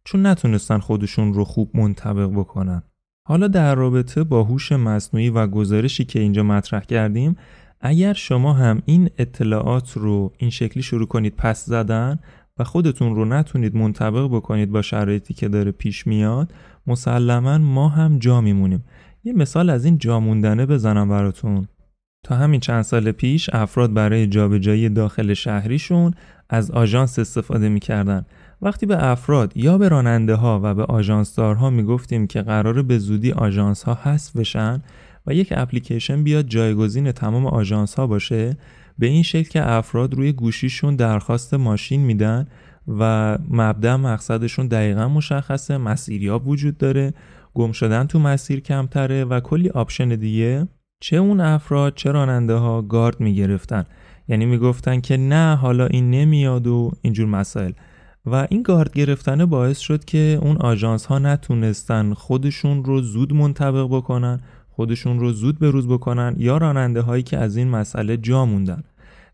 چون 0.03 0.25
نتونستن 0.25 0.79
خودشون 0.79 1.33
رو 1.33 1.43
خوب 1.43 1.71
منطبق 1.73 2.31
بکنن. 2.31 2.83
حالا 3.27 3.47
در 3.47 3.75
رابطه 3.75 4.23
با 4.23 4.43
هوش 4.43 4.71
مصنوعی 4.71 5.29
و 5.29 5.47
گزارشی 5.47 6.05
که 6.05 6.19
اینجا 6.19 6.43
مطرح 6.43 6.83
کردیم 6.83 7.35
اگر 7.81 8.13
شما 8.13 8.53
هم 8.53 8.81
این 8.85 9.09
اطلاعات 9.17 9.97
رو 9.97 10.33
این 10.37 10.49
شکلی 10.49 10.83
شروع 10.83 11.07
کنید 11.07 11.35
پس 11.35 11.65
زدن 11.65 12.19
و 12.57 12.63
خودتون 12.63 13.15
رو 13.15 13.25
نتونید 13.25 13.75
منطبق 13.75 14.27
بکنید 14.27 14.71
با 14.71 14.81
شرایطی 14.81 15.33
که 15.33 15.47
داره 15.47 15.71
پیش 15.71 16.07
میاد 16.07 16.53
مسلما 16.87 17.57
ما 17.57 17.89
هم 17.89 18.19
جا 18.19 18.41
میمونیم. 18.41 18.83
یه 19.23 19.33
مثال 19.33 19.69
از 19.69 19.85
این 19.85 19.97
جا 19.97 20.19
موندنه 20.19 20.65
بزنم 20.65 21.09
براتون. 21.09 21.67
تا 22.23 22.35
همین 22.35 22.59
چند 22.59 22.81
سال 22.81 23.11
پیش 23.11 23.49
افراد 23.53 23.93
برای 23.93 24.27
جابجایی 24.27 24.89
داخل 24.89 25.33
شهریشون 25.33 26.13
از 26.49 26.71
آژانس 26.71 27.19
استفاده 27.19 27.69
می‌کردن. 27.69 28.25
وقتی 28.61 28.85
به 28.85 29.05
افراد 29.05 29.57
یا 29.57 29.77
به 29.77 29.89
راننده 29.89 30.35
ها 30.35 30.59
و 30.63 30.75
به 30.75 30.83
آژانسدارها 30.83 31.69
می‌گفتیم 31.69 32.27
که 32.27 32.41
قرار 32.41 32.81
به 32.81 32.97
زودی 32.97 33.31
آژانس 33.31 33.83
ها 33.83 33.99
حذف 34.03 34.35
بشن 34.35 34.81
و 35.27 35.33
یک 35.33 35.53
اپلیکیشن 35.57 36.23
بیاد 36.23 36.45
جایگزین 36.45 37.11
تمام 37.11 37.45
آژانس 37.45 37.95
ها 37.95 38.07
باشه 38.07 38.57
به 38.99 39.07
این 39.07 39.23
شکل 39.23 39.49
که 39.49 39.69
افراد 39.69 40.13
روی 40.13 40.31
گوشیشون 40.31 40.95
درخواست 40.95 41.53
ماشین 41.53 42.01
میدن 42.01 42.47
و 42.87 43.37
مبدا 43.49 43.97
مقصدشون 43.97 44.67
دقیقا 44.67 45.07
مشخصه 45.07 45.77
مسیریاب 45.77 46.47
وجود 46.47 46.77
داره 46.77 47.13
گم 47.53 47.71
شدن 47.71 48.07
تو 48.07 48.19
مسیر 48.19 48.59
کمتره 48.59 49.25
و 49.25 49.39
کلی 49.39 49.69
option 49.69 50.09
دیگه 50.09 50.67
چه 51.03 51.17
اون 51.17 51.39
افراد 51.39 51.95
چه 51.95 52.11
راننده 52.11 52.53
ها 52.53 52.81
گارد 52.81 53.19
می‌گرفتن. 53.19 53.85
یعنی 54.27 54.45
می‌گفتن 54.45 55.01
که 55.01 55.17
نه 55.17 55.55
حالا 55.55 55.85
این 55.85 56.11
نمیاد 56.11 56.67
و 56.67 56.91
اینجور 57.01 57.27
مسائل. 57.27 57.71
و 58.25 58.47
این 58.49 58.61
گارد 58.61 58.93
گرفتن 58.93 59.45
باعث 59.45 59.79
شد 59.79 60.05
که 60.05 60.39
اون 60.41 60.57
آژانس 60.57 61.05
ها 61.05 61.19
نتونستن 61.19 62.13
خودشون 62.13 62.83
رو 62.83 63.01
زود 63.01 63.33
منطبق 63.33 63.87
بکنن 63.91 64.39
خودشون 64.69 65.19
رو 65.19 65.31
زود 65.31 65.59
به 65.59 65.69
روز 65.71 65.87
بکنن 65.87 66.35
یا 66.37 66.57
راننده 66.57 67.01
هایی 67.01 67.23
که 67.23 67.37
از 67.37 67.57
این 67.57 67.67
مسئله 67.67 68.17
جا 68.17 68.45
موندن. 68.45 68.83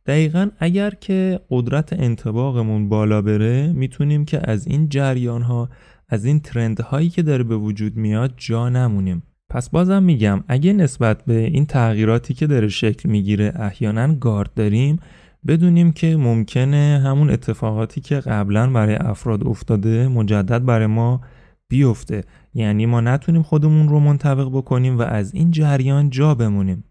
دقیقا 0.06 0.50
اگر 0.60 0.90
که 0.90 1.40
قدرت 1.50 1.94
انتباقمون 1.94 2.90
بالا 2.90 3.22
بره 3.22 3.74
می‌تونیم 3.74 4.26
که 4.26 4.52
از 4.52 4.68
این 4.68 4.90
جریان 4.90 5.42
ها 5.42 5.70
از 6.10 6.26
این 6.26 6.40
ترند 6.40 6.80
هایی 6.80 7.10
که 7.10 7.22
داره 7.22 7.44
به 7.44 7.58
وجود 7.58 7.98
میاد 7.98 8.34
جا 8.38 8.70
نمونیم. 8.70 9.24
پس 9.50 9.70
بازم 9.70 10.04
میگم 10.04 10.44
اگه 10.48 10.74
نسبت 10.74 11.26
به 11.26 11.38
این 11.38 11.66
تغییراتی 11.66 12.34
که 12.34 12.48
داره 12.48 12.68
شکل 12.68 13.10
می‌گیره 13.10 13.54
احیانا 13.56 14.14
گارد 14.14 14.54
داریم 14.56 15.00
بدونیم 15.48 15.92
که 15.92 16.18
ممکنه 16.18 17.02
همون 17.04 17.30
اتفاقاتی 17.30 18.02
که 18.02 18.16
قبلا 18.16 18.70
برای 18.70 18.96
افراد 18.96 19.48
افتاده 19.48 20.08
مجدد 20.08 20.66
برای 20.66 20.88
ما 20.88 21.22
بیفته. 21.70 22.24
یعنی 22.54 22.86
ما 22.86 23.02
نتونیم 23.02 23.42
خودمون 23.42 23.90
رو 23.90 24.00
منطبق 24.00 24.50
بکنیم 24.50 24.98
و 24.98 25.02
از 25.02 25.34
این 25.34 25.52
جریان 25.52 26.10
جا 26.10 26.36
بمونیم. 26.36 26.84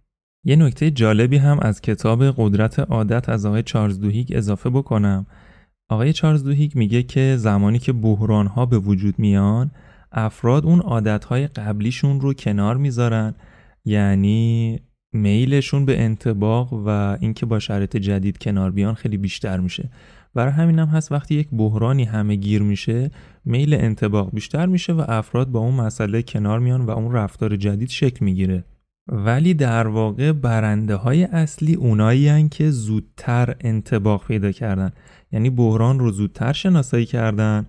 یه 0.44 0.56
نکته 0.56 0.90
جالبی 0.90 1.36
هم 1.36 1.58
از 1.62 1.80
کتاب 1.80 2.25
قدرت 2.36 2.78
عادت 2.78 3.28
از 3.28 3.46
آقای 3.46 3.62
چارلز 3.62 4.00
دوهیگ 4.00 4.32
اضافه 4.36 4.70
بکنم. 4.70 5.26
آقای 5.88 6.12
چارلز 6.12 6.44
دوهیگ 6.44 6.72
میگه 6.75 7.02
که 7.02 7.36
زمانی 7.38 7.78
که 7.78 7.92
بحران 7.92 8.46
ها 8.46 8.66
به 8.66 8.78
وجود 8.78 9.18
میان 9.18 9.70
افراد 10.12 10.66
اون 10.66 10.80
عادتهای 10.80 11.46
قبلیشون 11.46 12.20
رو 12.20 12.34
کنار 12.34 12.76
می‌ذارن 12.76 13.34
یعنی 13.84 14.80
میلشون 15.12 15.84
به 15.84 16.00
انتباق 16.00 16.72
و 16.72 17.16
اینکه 17.20 17.46
با 17.46 17.58
شرایط 17.58 17.96
جدید 17.96 18.38
کنار 18.38 18.70
بیان 18.70 18.94
خیلی 18.94 19.16
بیشتر 19.16 19.60
میشه. 19.60 19.90
برای 20.34 20.52
همین 20.52 20.78
هم 20.78 20.88
هست 20.88 21.12
وقتی 21.12 21.34
یک 21.34 21.48
بحرانی 21.52 22.04
همه 22.04 22.34
گیر 22.34 22.62
میشه 22.62 23.10
میل 23.44 23.75
انتباق 23.75 24.30
بیشتر 24.34 24.66
میشه 24.66 24.92
و 24.92 25.04
افراد 25.08 25.48
با 25.48 25.60
اون 25.60 25.75
مسئله 25.75 26.22
کنار 26.22 26.58
میان 26.58 26.86
و 26.86 26.90
اون 26.90 27.12
رفتار 27.12 27.56
جدید 27.56 27.88
شکل 27.88 28.25
می‌گیره. 28.25 28.64
ولی 29.08 29.54
در 29.54 29.86
واقع 29.86 30.32
برنده 30.32 30.94
های 30.94 31.25
اصلی 31.25 31.75
اونایی 31.75 32.48
که 32.48 32.70
زودتر 32.70 33.56
انتباق 33.60 34.26
پیدا 34.26 34.52
کردن. 34.52 34.92
یعنی 35.32 35.50
بحران 35.50 35.98
رو 35.98 36.10
زودتر 36.10 36.52
شناسایی 36.52 37.06
کردن 37.06 37.66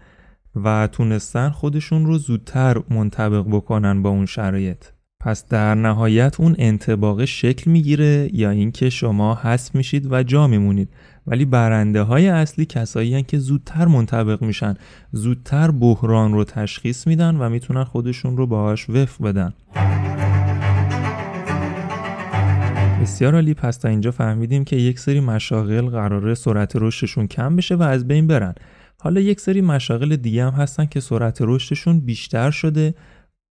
و 0.64 0.88
تونستن 0.92 1.50
خودشون 1.50 2.06
رو 2.06 2.18
زودتر 2.18 2.78
منطبق 2.90 3.46
بکنن 3.52 4.02
با 4.02 4.10
اون 4.10 4.26
شرایط. 4.26 4.86
پس 5.20 5.48
در 5.48 5.76
نهایت 5.76 6.40
اون 6.40 6.56
انتباق 6.58 7.26
شکل 7.26 7.72
می‌گیره 7.72 8.30
یا 8.34 8.50
اینکه 8.50 8.90
شما 8.90 9.36
حذف 9.36 9.76
میشید 9.76 10.12
و 10.12 10.24
جا 10.24 10.48
میمونید. 10.48 10.90
ولی 11.28 11.46
برنده 11.46 12.02
های 12.02 12.28
اصلی 12.28 12.66
کسایی 12.66 13.24
که 13.24 13.38
زودتر 13.38 13.86
منطبق 13.86 14.42
میشن 14.42 14.76
زودتر 15.12 15.72
بحران 15.72 16.34
رو 16.34 16.44
تشخیص 16.44 17.08
میدن 17.08 17.36
و 17.36 17.50
می‌تونن 17.50 17.84
خودشون 17.84 18.38
رو 18.38 18.48
باهاش 18.48 18.90
وفق 18.90 19.24
بدن. 19.24 19.54
بسیار 23.02 23.36
عالی. 23.36 23.54
پس 23.54 23.78
تا 23.78 23.90
اینجا 23.90 24.12
فهمیدیم 24.12 24.64
که 24.64 24.76
یک 24.76 25.00
سری 25.00 25.20
مشاغل 25.20 25.90
قراره 25.90 26.34
سرعت 26.34 26.72
رشدشون 26.76 27.28
کم 27.28 27.56
بشه 27.56 27.76
و 27.76 27.84
از 27.84 28.08
بین 28.08 28.28
برن. 28.28 28.56
حالا 29.08 29.22
یک 29.22 29.40
سری 29.40 29.62
مشاغل 29.62 30.16
دیگه 30.16 30.46
هم 30.46 30.54
هستن 30.54 30.86
که 30.86 31.00
سرعت 31.00 31.38
رشدشون 31.42 32.00
بیشتر 32.00 32.52
شده 32.52 32.94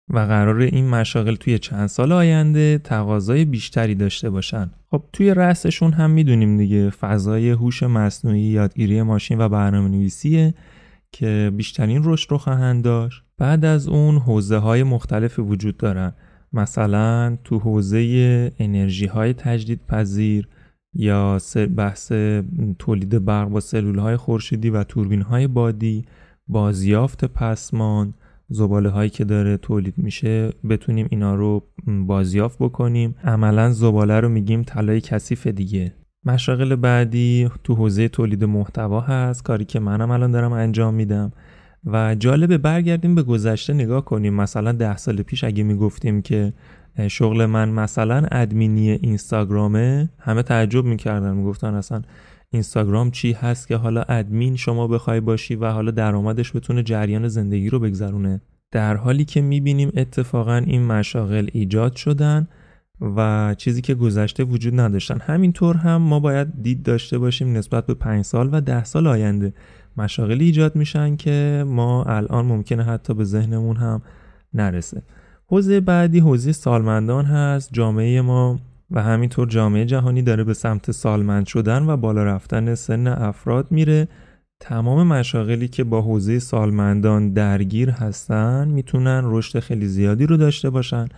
و 0.09 0.19
قرار 0.19 0.61
این 0.61 0.89
مشاغل 0.89 1.35
توی 1.35 1.59
چند 1.59 1.87
سال 1.87 2.13
آینده 2.13 2.79
تقاضای 2.79 3.45
بیشتری 3.45 3.95
داشته 3.95 4.31
باشن. 4.31 4.71
خب 4.91 5.03
توی 5.13 5.35
رأسشون 5.35 5.93
هم 5.93 6.11
می‌دونیم 6.11 6.57
دیگه 6.57 6.91
فضای 6.91 7.51
هوش 7.51 7.83
مصنوعی 7.83 8.41
یادگیری 8.41 9.03
ماشین 9.03 9.39
و 9.41 9.49
برنامه 9.49 9.89
نویسیه 9.89 10.55
که 11.13 11.53
بیشترین 11.57 12.01
رشد 12.05 12.31
رو 12.31 12.39
خواهند 12.39 12.85
داشت. 12.85 13.23
بعد 13.39 13.65
از 13.65 13.89
اون 13.89 14.19
حوزه 14.19 14.57
های 14.57 14.83
مختلفی 14.83 15.43
وجود 15.43 15.77
دارن. 15.77 16.13
مثلا 16.53 17.39
تو 17.45 17.59
حوزه 17.59 18.53
انرژی 18.59 19.07
های 19.07 19.33
تجدید 19.33 19.81
پذیر 19.89 20.49
یا 20.99 21.39
بحث 21.77 22.13
تولید 22.79 23.25
برق 23.25 23.49
با 23.49 23.61
سلول 23.61 23.99
های 23.99 24.17
خورشیدی 24.17 24.71
و 24.71 24.85
توربین 24.85 25.23
های 25.23 25.47
بادی 25.47 26.05
بازیافت 26.49 27.25
پسمان 27.25 28.15
زباله 28.49 28.89
هایی 28.89 29.11
که 29.11 29.25
داره 29.25 29.57
تولید 29.57 29.95
میشه 29.97 30.53
بتونیم 30.71 31.07
اینا 31.11 31.35
رو 31.35 31.63
بازیافت 32.07 32.59
بکنیم. 32.59 33.15
عملا 33.25 33.73
زباله 33.73 34.21
رو 34.21 34.29
میگیم 34.29 34.63
طلای 34.63 35.01
کثیف 35.01 35.47
دیگه. 35.47 35.93
مشاغل 36.25 36.77
بعدی 36.77 37.51
تو 37.65 37.75
حوزه 37.75 38.09
تولید 38.09 38.45
محتوا 38.45 39.01
هست 39.01 39.43
کاری 39.43 39.65
که 39.65 39.81
منم 39.81 40.11
الان 40.11 40.31
دارم 40.31 40.53
انجام 40.53 40.95
میدم. 40.95 41.33
و 41.85 42.15
جالبه 42.15 42.59
برگردیم 42.59 43.15
به 43.15 43.23
گذشته 43.23 43.73
نگاه 43.73 44.05
کنیم. 44.05 44.35
مثلا 44.35 44.73
ده 44.73 44.97
سال 44.97 45.23
پیش 45.23 45.45
اگه 45.45 45.63
می‌گفتیم 45.63 46.23
که 46.23 46.53
شغل 47.09 47.47
من 47.47 47.69
مثلا 47.69 48.27
ادمینی 48.31 48.91
اینستاگرامه؟ 48.91 50.09
همه 50.19 50.43
تعجب 50.43 50.85
می‌کردن 50.85 51.35
می‌گفتن 51.35 51.75
اصلا 51.75 52.03
اینستاگرام 52.51 53.11
چی 53.11 53.33
هست 53.33 53.69
که 53.69 53.77
حالا 53.77 54.03
ادمین 54.03 54.57
شما 54.57 54.87
بخوای 54.87 55.21
باشی 55.21 55.57
و 55.57 55.71
حالا 55.71 55.91
درآمدش 55.91 56.57
بتونه 56.57 56.83
جریان 56.83 57.29
زندگی 57.29 57.71
رو 57.71 57.79
بگذرونه. 57.79 58.41
در 58.71 58.97
حالی 58.97 59.25
که 59.25 59.41
می‌بینیم 59.41 59.93
اتفاقا 59.97 60.57
این 60.57 60.87
مشاغل 60.87 61.49
ایجاد 61.53 61.97
شدن 61.97 62.49
و 63.17 63.55
چیزی 63.59 63.83
که 63.83 63.95
گذشته 63.95 64.45
وجود 64.45 64.81
نداشتن. 64.81 65.19
همینطور 65.21 65.77
هم 65.77 65.97
ما 65.97 66.21
باید 66.21 66.63
دید 66.63 66.83
داشته 66.83 67.19
باشیم 67.19 67.53
نسبت 67.53 67.87
به 67.87 67.95
پنج 67.95 68.25
سال 68.25 68.49
و 68.53 68.61
ده 68.61 68.85
سال 68.85 69.07
آینده 69.07 69.55
مشاغلی 69.97 70.45
ایجاد 70.45 70.77
میشن 70.77 71.17
که 71.17 71.65
ما 71.67 72.05
الان 72.05 72.47
ممکنه 72.47 72.85
حتی 72.85 73.15
به 73.15 73.25
ذهنمون 73.25 73.77
هم 73.77 74.03
نرسه. 74.55 75.03
حوزه 75.49 75.81
بعدی 75.81 76.19
حوزه 76.21 76.53
سالمندان 76.53 77.25
هست 77.25 77.71
جامعه 77.73 78.21
ما 78.21 78.59
و 78.91 79.03
همینطور 79.03 79.49
جامعه 79.49 79.85
جهانی 79.85 80.23
داره 80.23 80.45
به 80.45 80.55
سمت 80.55 80.91
سالمند 80.91 81.47
شدن 81.47 81.83
و 81.83 81.97
بالا 81.97 82.25
رفتن 82.25 82.75
سن 82.75 83.07
افراد 83.07 83.67
میره. 83.71 84.09
تمام 84.61 85.07
مشاغلی 85.07 85.69
که 85.69 85.85
با 85.85 86.03
حوزه 86.03 86.39
سالمندان 86.39 87.33
درگیر 87.33 87.91
هستن 87.91 88.69
می‌تونن 88.69 89.23
رشد 89.25 89.59
خیلی 89.59 89.87
زیادی 89.87 90.27
رو 90.27 90.37
داشته 90.37 90.71
باشن. 90.71 91.09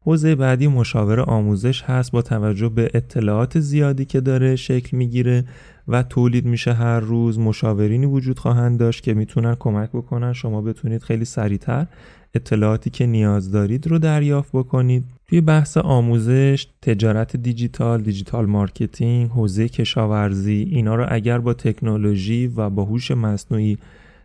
حوزه 0.00 0.34
بعدی 0.34 0.66
مشاور 0.66 1.20
آموزش 1.20 1.82
هست 1.82 2.12
با 2.12 2.22
توجه 2.22 2.68
به 2.68 2.90
اطلاعات 2.94 3.60
زیادی 3.60 4.04
که 4.04 4.20
داره 4.20 4.56
شکل 4.56 4.96
می‌گیره 4.96 5.44
و 5.88 6.02
تولید 6.02 6.44
میشه 6.46 6.72
هر 6.72 7.00
روز. 7.00 7.38
مشاورینی 7.38 8.06
وجود 8.06 8.38
خواهند 8.38 8.78
داشت 8.78 9.02
که 9.02 9.14
می‌تونن 9.14 9.56
کمک 9.58 9.90
بکنن. 9.90 10.32
شما 10.32 10.62
بتونید 10.62 11.02
خیلی 11.02 11.24
سریعتر 11.24 11.86
اطلاعاتی 12.34 12.90
که 12.90 13.06
نیاز 13.06 13.50
دارید 13.50 13.86
رو 13.86 13.98
دریافت 13.98 14.50
بکنید. 14.52 15.04
توی 15.26 15.40
بحث 15.40 15.76
آموزش 15.76 16.66
تجارت 16.82 17.36
دیجیتال 17.36 18.02
digital 18.02 18.46
marketing 18.46 19.30
حوزه 19.30 19.68
کشاورزی 19.68 20.68
اینا 20.70 20.94
رو 20.94 21.06
اگر 21.08 21.38
با 21.38 21.54
تکنولوژی 21.54 22.46
و 22.46 22.70
با 22.70 22.84
هوش 22.84 23.10
مصنوعی 23.10 23.78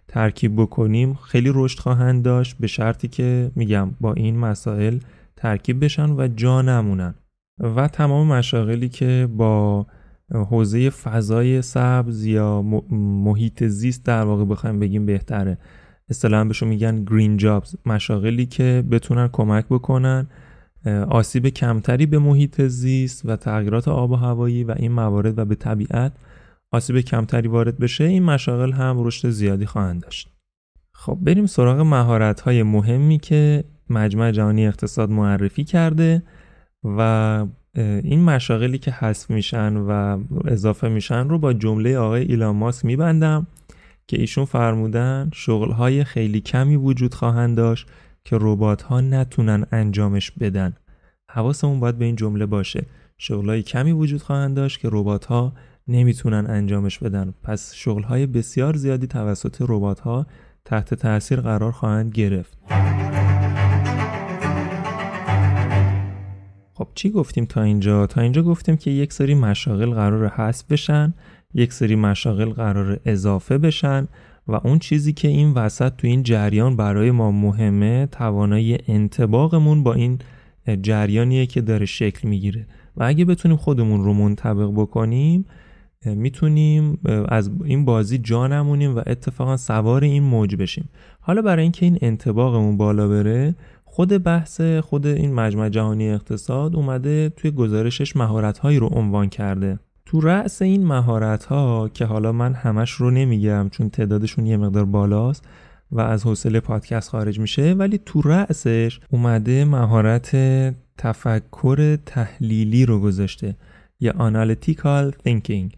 ترکیب 0.07 0.55
بکنیم 0.55 1.13
خیلی 1.13 1.51
رشد 1.53 1.79
خواهند 1.79 2.23
داشت. 2.23 2.55
به 2.59 2.67
شرطی 2.67 3.07
که 3.07 3.51
میگم 3.55 3.89
با 4.01 4.13
این 4.13 4.37
مسائل 4.37 4.97
ترکیب 5.43 5.83
بشن 5.83 6.09
و 6.09 6.27
جا 6.27 6.61
نمونن. 6.61 7.13
و 7.59 7.87
تمام 7.87 8.27
مشاغلی 8.27 8.89
که 8.89 9.29
با 9.37 9.85
حوزه 10.31 10.89
فضای 10.89 11.61
سبز 11.61 12.25
یا 12.25 12.61
محیط 12.91 13.63
زیست 13.63 14.05
در 14.05 14.23
واقع 14.23 14.45
بخوایم 14.45 14.79
بگیم 14.79 15.05
بهتره. 15.05 15.57
اصطلاحا 16.09 16.43
بهشون 16.43 16.69
میگن 16.69 17.03
گرین 17.05 17.37
جابز 17.37 17.75
مشاغلی 17.85 18.45
که 18.45 18.83
بتونن 18.91 19.27
کمک 19.27 19.65
بکنن 19.69 20.27
آسیب 21.09 21.47
کمتری 21.47 22.05
به 22.05 22.19
محیط 22.19 22.61
زیست 22.61 23.25
و 23.25 23.35
تغییرات 23.35 23.87
آب 23.87 24.11
و 24.11 24.15
هوایی 24.15 24.63
و 24.63 24.75
این 24.77 24.91
موارد 24.91 25.39
و 25.39 25.45
به 25.45 25.55
طبیعت 25.55 26.11
آسیب 26.71 26.99
کمتری 26.99 27.47
وارد 27.47 27.77
بشه. 27.77 28.03
این 28.03 28.23
مشاغل 28.23 28.71
هم 28.71 29.03
رشد 29.03 29.29
زیادی 29.29 29.65
خواهند 29.65 30.01
داشت. 30.01 30.29
خب 30.91 31.17
بریم 31.21 31.45
سراغ 31.45 31.79
مهارت 31.79 32.41
های 32.41 32.63
مهمی 32.63 33.19
که 33.19 33.63
مجمع 33.93 34.31
جهانی 34.31 34.67
اقتصاد 34.67 35.09
معرفی 35.09 35.63
کرده 35.63 36.23
و 36.83 37.45
این 37.75 38.23
مشاغلی 38.23 38.77
که 38.77 38.91
حذف 38.91 39.29
میشن 39.29 39.77
و 39.77 40.19
اضافه 40.45 40.89
میشن 40.89 41.29
رو 41.29 41.39
با 41.39 41.53
جمله 41.53 41.97
آقای 41.97 42.23
ایلان 42.23 42.55
ماسک 42.55 42.85
میبندم 42.85 43.47
که 44.07 44.19
ایشون 44.19 44.45
فرمودن 44.45 45.29
شغلهای 45.33 46.03
خیلی 46.03 46.41
کمی 46.41 46.75
وجود 46.75 47.13
خواهند 47.13 47.57
داشت 47.57 47.87
که 48.25 48.37
ربات 48.41 48.81
ها 48.81 49.01
نتونن 49.01 49.65
انجامش 49.71 50.31
بدن. 50.31 50.73
حواسمون 51.29 51.79
باید 51.79 51.97
به 51.97 52.05
این 52.05 52.15
جمله 52.15 52.45
باشه. 52.45 52.85
شغلهای 53.17 53.63
کمی 53.63 53.91
وجود 53.91 54.21
خواهند 54.21 54.55
داشت 54.55 54.79
که 54.79 54.89
ربات 54.91 55.25
ها 55.25 55.53
نمی‌تونن 55.87 56.45
انجامش 56.49 56.99
بدن. 56.99 57.33
پس 57.43 57.73
شغلهای 57.73 58.25
بسیار 58.25 58.75
زیادی 58.75 59.07
توسط 59.07 59.61
ربات 59.61 59.99
ها 59.99 60.25
تحت 60.65 60.93
تاثیر 60.93 61.41
قرار 61.41 61.71
خواهند 61.71 62.11
گرفت. 62.11 62.57
خب 66.83 66.89
چی 66.95 67.09
گفتیم 67.09 67.45
تا 67.45 67.61
اینجا؟ 67.61 68.07
تا 68.07 68.21
اینجا 68.21 68.43
گفتیم 68.43 68.77
که 68.77 68.91
یک 68.91 69.13
سری 69.13 69.35
مشاغل 69.35 69.93
قرار 69.93 70.27
حذف 70.27 70.71
بشن 70.71 71.13
یک 71.53 71.73
سری 71.73 71.95
مشاغل 71.95 72.49
قرار 72.49 72.99
اضافه 73.05 73.57
بشن 73.57 74.07
و 74.47 74.53
اون 74.63 74.79
چیزی 74.79 75.13
که 75.13 75.27
این 75.27 75.51
وسط 75.53 75.95
تو 75.95 76.07
این 76.07 76.23
جریان 76.23 76.75
برای 76.75 77.11
ما 77.11 77.31
مهمه 77.31 78.05
توانایی 78.05 78.77
انتباقمون 78.87 79.83
با 79.83 79.93
این 79.93 80.19
جریانیه 80.81 81.45
که 81.45 81.61
داره 81.61 81.85
شکل 81.85 82.27
می‌گیره. 82.27 82.67
و 82.97 83.03
اگه 83.03 83.25
بتونیم 83.25 83.57
خودمون 83.57 84.03
رو 84.03 84.13
منطبق 84.13 84.71
بکنیم 84.75 85.45
می‌تونیم 86.05 86.99
از 87.27 87.51
این 87.63 87.85
بازی 87.85 88.17
جا 88.17 88.47
نمونیم 88.47 88.95
و 88.95 89.01
اتفاقا 89.07 89.57
سوار 89.57 90.03
این 90.03 90.23
موج 90.23 90.55
بشیم. 90.55 90.89
حالا 91.19 91.41
برای 91.41 91.63
اینکه 91.63 91.85
این 91.85 91.97
انتباقمون 92.01 92.77
بالا 92.77 93.07
بره 93.07 93.55
خود 93.93 94.23
بحث 94.23 94.61
خود 94.61 95.07
این 95.07 95.33
مجمع 95.33 95.69
جهانی 95.69 96.09
اقتصاد 96.09 96.75
اومده 96.75 97.29
توی 97.29 97.51
گزارشش 97.51 98.15
مهارت 98.15 98.57
هایی 98.57 98.79
رو 98.79 98.87
عنوان 98.87 99.29
کرده. 99.29 99.79
تو 100.05 100.21
رأس 100.21 100.61
این 100.61 100.85
مهارت 100.85 101.45
ها 101.45 101.89
که 101.93 102.05
حالا 102.05 102.31
من 102.31 102.53
همش 102.53 102.91
رو 102.91 103.11
نمیگم 103.11 103.69
چون 103.71 103.89
تعدادشون 103.89 104.45
یه 104.45 104.57
مقدار 104.57 104.85
بالاست 104.85 105.43
و 105.91 106.01
از 106.01 106.23
حوصله 106.23 106.59
پادکست 106.59 107.09
خارج 107.09 107.39
میشه 107.39 107.73
ولی 107.73 107.99
تو 108.05 108.21
رأسش 108.21 108.99
اومده 109.11 109.65
مهارت 109.65 110.35
تفکر 110.97 111.95
تحلیلی 112.05 112.85
رو 112.85 112.99
گذاشته 112.99 113.55
یا 113.99 114.11
analytical 114.11 115.11
thinking. 115.27 115.77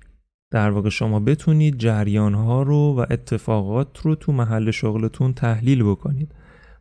در 0.52 0.70
واقع 0.70 0.90
شما 0.90 1.20
بتونید 1.20 1.78
جریان 1.78 2.34
ها 2.34 2.64
رو 2.64 2.96
و 2.98 3.06
اتفاقات 3.10 4.00
رو 4.00 4.16
تو 4.16 4.32
محل 4.32 4.72
شغلتون 4.72 5.34
تحلیل 5.34 5.84
بکنید. 5.84 6.32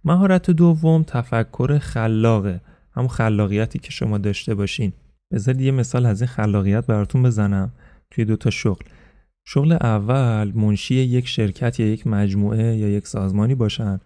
مهارت 0.05 0.51
دوم 0.51 1.03
تفکر 1.03 1.79
خلاقه. 1.79 2.61
هم 2.93 3.09
خلاقیتی 3.09 3.79
که 3.79 3.91
شما 3.91 4.19
داشته 4.19 4.55
باشین. 4.55 4.93
بذارید 5.33 5.61
یه 5.61 5.71
مثال 5.71 6.07
از 6.07 6.23
این 6.23 6.29
خلاقیت 6.29 6.87
براتون 6.87 7.23
بزنم 7.23 7.73
توی 8.11 8.25
دوتا 8.25 8.51
شغل. 8.51 8.85
شغل 9.47 9.73
اول 9.73 10.53
منشی 10.55 10.95
یک 10.95 11.29
شرکت 11.29 11.81
یا 11.81 11.87
یک 11.87 12.07
مجموعه 12.07 12.77
یا 12.77 12.89
یک 12.89 13.07
سازمانی 13.07 13.55
باشن 13.55 14.01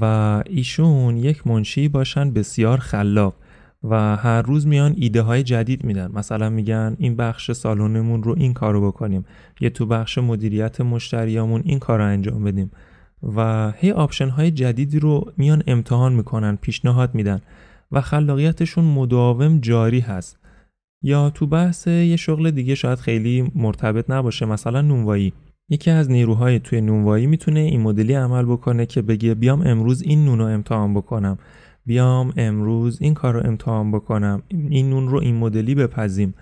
و 0.00 0.04
ایشون 0.46 1.16
یک 1.16 1.46
منشی 1.46 1.88
باشن 1.88 2.30
بسیار 2.30 2.78
خلاق 2.78 3.34
و 3.84 4.16
هر 4.16 4.42
روز 4.42 4.66
میان 4.66 4.94
ایده 4.96 5.22
های 5.22 5.42
جدید 5.42 5.84
میدن. 5.84 6.10
مثلا 6.12 6.50
میگن 6.50 6.96
این 6.98 7.16
بخش 7.16 7.52
سالونمون 7.52 8.22
رو 8.22 8.34
این 8.38 8.54
کارو 8.54 8.86
بکنیم. 8.86 9.24
یه 9.60 9.70
تو 9.70 9.86
بخش 9.86 10.18
مدیریت 10.18 10.80
مشتریامون 10.80 11.62
این 11.64 11.78
کار 11.78 11.98
رو 11.98 12.04
انجام 12.04 12.44
بدیم. 12.44 12.70
و 13.36 13.70
هی 13.76 13.90
option 13.90 14.28
های 14.28 14.50
جدیدی 14.50 14.98
رو 14.98 15.32
میان 15.36 15.62
امتحان 15.66 16.12
می‌کنن 16.12 16.56
پیشنهاد 16.56 17.14
میدن 17.14 17.40
و 17.92 18.00
خلاقیتشون 18.00 18.84
مداوم 18.84 19.58
جاری 19.58 20.00
هست. 20.00 20.38
یا 21.02 21.30
تو 21.30 21.46
بحث 21.46 21.86
یه 21.86 22.16
شغل 22.16 22.50
دیگه 22.50 22.74
شاید 22.74 22.98
خیلی 22.98 23.52
مرتبط 23.54 24.10
نباشه 24.10 24.46
مثلا 24.46 24.80
نونوایی. 24.80 25.32
یکی 25.68 25.90
از 25.90 26.10
نیروهای 26.10 26.58
توی 26.58 26.80
نونوایی 26.80 27.26
می‌تونه 27.26 27.60
این 27.60 27.80
مدلی 27.80 28.14
عمل 28.14 28.44
بکنه 28.44 28.86
که 28.86 29.02
بگه 29.02 29.34
بیام 29.34 29.60
امروز 29.66 30.02
این 30.02 30.24
نون 30.24 30.38
رو 30.38 30.44
امتحان 30.44 30.94
بکنم. 30.94 31.38
بیام 31.86 32.32
امروز 32.36 33.02
این 33.02 33.14
کار 33.14 33.34
رو 33.34 33.48
امتحان 33.48 33.92
بکنم. 33.92 34.42
این 34.48 34.90
نون 34.90 35.08
رو 35.08 35.18
این 35.18 35.36
مدلی 35.36 35.74
بپزیم. 35.74 36.34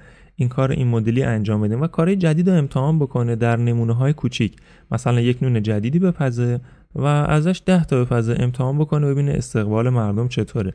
این 0.42 0.48
کار 0.48 0.72
این 0.72 0.88
مدلی 0.88 1.22
انجام 1.22 1.60
بدیم 1.60 1.80
و 1.80 1.86
کار 1.86 2.14
جدید 2.14 2.50
رو 2.50 2.56
امتحان 2.56 2.98
بکنه 2.98 3.36
در 3.36 3.56
نمونه 3.56 3.92
های 3.92 4.12
کوچیک. 4.12 4.56
مثلا 4.90 5.20
یک 5.20 5.42
نون 5.42 5.62
جدیدی 5.62 5.98
بپزه 5.98 6.60
و 6.94 7.04
ازش 7.04 7.62
ده 7.66 7.84
تا 7.84 8.04
بپزه 8.04 8.36
امتحان 8.38 8.78
بکنه 8.78 9.06
ببینه 9.06 9.32
استقبال 9.32 9.88
مردم 9.88 10.28
چطوره. 10.28 10.74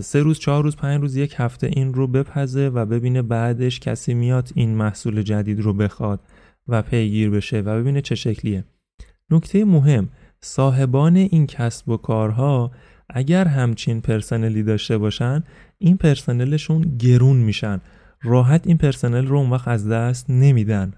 سه 0.00 0.22
روز 0.22 0.38
چهار 0.38 0.62
روز 0.62 0.76
پنج 0.76 1.00
روز 1.00 1.16
یک 1.16 1.34
هفته 1.36 1.66
این 1.66 1.94
رو 1.94 2.06
بپزه 2.06 2.68
و 2.68 2.86
ببینه 2.86 3.22
بعدش 3.22 3.80
کسی 3.80 4.14
میاد 4.14 4.48
این 4.54 4.74
محصول 4.74 5.22
جدید 5.22 5.60
رو 5.60 5.72
بخواد 5.72 6.20
و 6.68 6.82
پیگیر 6.82 7.30
بشه 7.30 7.60
و 7.60 7.80
ببینه 7.80 8.00
چه 8.00 8.14
شکلیه. 8.14 8.64
نکته 9.30 9.64
مهم 9.64 10.08
صاحبان 10.40 11.16
این 11.16 11.46
کسب 11.46 11.88
و 11.88 11.96
کارها 11.96 12.70
اگر 13.10 13.44
همچین 13.44 14.00
پرسنلی 14.00 14.62
داشته 14.62 14.98
باشن 14.98 15.42
این 15.78 15.96
پرسنلشون 15.96 16.96
گرون 16.98 17.36
میشن. 17.36 17.80
راحت 18.24 18.66
این 18.66 18.76
پرسنل 18.76 19.26
رو 19.26 19.36
اون 19.36 19.50
وقت 19.50 19.68
از 19.68 19.88
دست 19.88 20.30
نمیدن. 20.30 20.92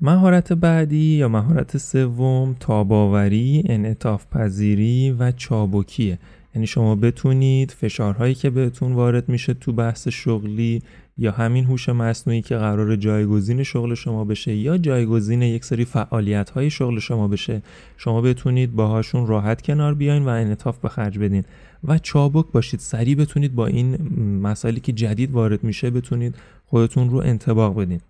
مهارت 0.00 0.52
بعدی 0.52 1.16
یا 1.16 1.28
مهارت 1.28 1.76
سوم 1.76 2.56
تاباوری، 2.60 3.62
انعطاف 3.66 4.26
پذیری 4.26 5.16
و 5.18 5.32
چابکیه. 5.32 6.18
یعنی 6.54 6.66
شما 6.66 6.94
بتونید 6.94 7.70
فشارهایی 7.70 8.34
که 8.34 8.50
بهتون 8.50 8.92
وارد 8.92 9.28
میشه 9.28 9.54
تو 9.54 9.72
بحث 9.72 10.08
شغلی 10.08 10.82
یا 11.18 11.32
همین 11.32 11.64
هوش 11.64 11.88
مصنوعی 11.88 12.42
که 12.42 12.56
قرار 12.56 12.96
جایگزین 12.96 13.62
شغل 13.62 13.94
شما 13.94 14.24
بشه 14.24 14.54
یا 14.54 14.78
جایگزین 14.78 15.42
یک 15.42 15.64
سری 15.64 15.84
فعالیت 15.84 16.50
های 16.50 16.70
شغل 16.70 16.98
شما 16.98 17.28
بشه 17.28 17.62
شما 17.96 18.20
بتونید 18.20 18.72
باهاشون 18.72 19.26
راحت 19.26 19.62
کنار 19.62 19.94
بیاین 19.94 20.24
و 20.24 20.28
انعطاف 20.28 20.78
به 20.78 20.88
خرج 20.88 21.18
بدین. 21.18 21.44
و 21.84 21.98
چابک 21.98 22.52
باشید. 22.52 22.80
سریع 22.80 23.14
بتونید 23.14 23.54
با 23.54 23.66
این 23.66 23.96
مسائلی 24.42 24.80
که 24.80 24.92
جدید 24.92 25.30
وارد 25.30 25.64
میشه 25.64 25.90
بتونید 25.90 26.34
خودتون 26.66 27.10
رو 27.10 27.18
انتباق 27.18 27.80
بدین. 27.80 28.00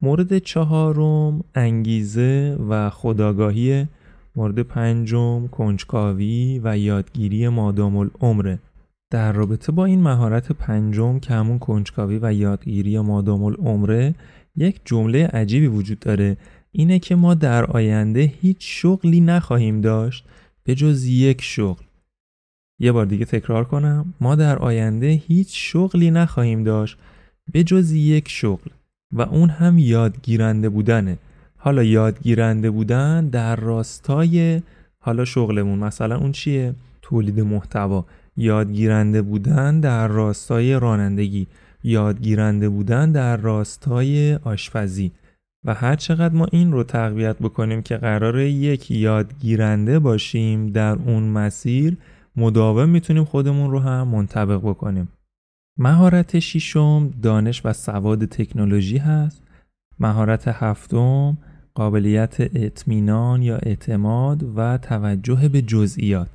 مورد 0.00 0.38
چهارم 0.38 1.44
انگیزه 1.54 2.56
و 2.68 2.90
خداگاهی. 2.90 3.86
مورد 4.36 4.58
پنجم 4.58 5.46
کنجکاوی 5.46 6.60
و 6.64 6.78
یادگیری 6.78 7.48
مادام 7.48 7.96
العمره 7.96 8.58
در 9.10 9.32
رابطه 9.32 9.72
با 9.72 9.84
این 9.84 10.02
مهارت 10.02 10.52
پنجم 10.52 11.18
که 11.18 11.34
همون 11.34 11.58
کنجکاوی 11.58 12.18
و 12.22 12.32
یادگیری 12.32 13.00
مادام 13.00 13.44
العمره 13.44 14.14
یک 14.56 14.80
جمله 14.84 15.26
عجیبی 15.26 15.66
وجود 15.66 15.98
داره. 15.98 16.36
اینه 16.72 16.98
که 16.98 17.14
ما 17.14 17.34
در 17.34 17.64
آینده 17.64 18.20
هیچ 18.40 18.56
شغلی 18.60 19.20
نخواهیم 19.20 19.80
داشت 19.80 20.24
به 20.64 20.74
جز 20.74 21.04
یک 21.04 21.42
شغل. 21.42 21.84
یه 22.84 22.92
بار 22.92 23.06
دیگه 23.06 23.24
تکرار 23.24 23.64
کنم. 23.64 24.14
ما 24.20 24.34
در 24.34 24.58
آینده 24.58 25.06
هیچ 25.06 25.48
شغلی 25.52 26.10
نخواهیم 26.10 26.64
داشت 26.64 26.98
به 27.52 27.64
جز 27.64 27.92
یک 27.92 28.28
شغل 28.28 28.70
و 29.12 29.22
اون 29.22 29.48
هم 29.50 29.78
یادگیرنده 29.78 30.68
بودنه. 30.68 31.18
حالا 31.56 31.82
یادگیرنده 31.82 32.70
بودن 32.70 33.28
در 33.28 33.56
راستای 33.56 34.62
حالا 34.98 35.24
شغلمون. 35.24 35.78
مثلا 35.78 36.16
اون 36.16 36.32
چیه؟ 36.32 36.74
تولید 37.02 37.40
محتوا. 37.40 38.04
یادگیرنده 38.36 39.22
بودن 39.22 39.80
در 39.80 40.08
راستای 40.08 40.80
رانندگی. 40.80 41.46
یادگیرنده 41.84 42.68
بودن 42.68 43.12
در 43.12 43.36
راستای 43.36 44.34
آشپزی. 44.34 45.12
و 45.64 45.74
هر 45.74 45.96
چقدر 45.96 46.34
ما 46.34 46.46
این 46.52 46.72
رو 46.72 46.82
تقویت 46.82 47.36
بکنیم 47.38 47.82
که 47.82 47.96
قرار 47.96 48.40
یک 48.40 48.90
یادگیرنده 48.90 49.98
باشیم 49.98 50.66
در 50.66 50.92
اون 51.06 51.22
مسیر 51.22 51.96
مداوم 52.36 52.88
می‌تونیم 52.88 53.24
خودمون 53.24 53.70
رو 53.70 53.78
هم 53.78 54.08
منطبق 54.08 54.60
بکنیم. 54.60 55.08
مهارت 55.78 56.38
ششم 56.38 57.10
دانش 57.22 57.62
و 57.64 57.72
سواد 57.72 58.24
تکنولوژی 58.24 58.98
هست. 58.98 59.42
مهارت 59.98 60.48
هفتم 60.48 61.38
قابلیت 61.74 62.36
اطمینان 62.40 63.42
یا 63.42 63.56
اعتماد 63.56 64.44
و 64.56 64.78
توجه 64.78 65.48
به 65.48 65.62
جزئیات. 65.62 66.28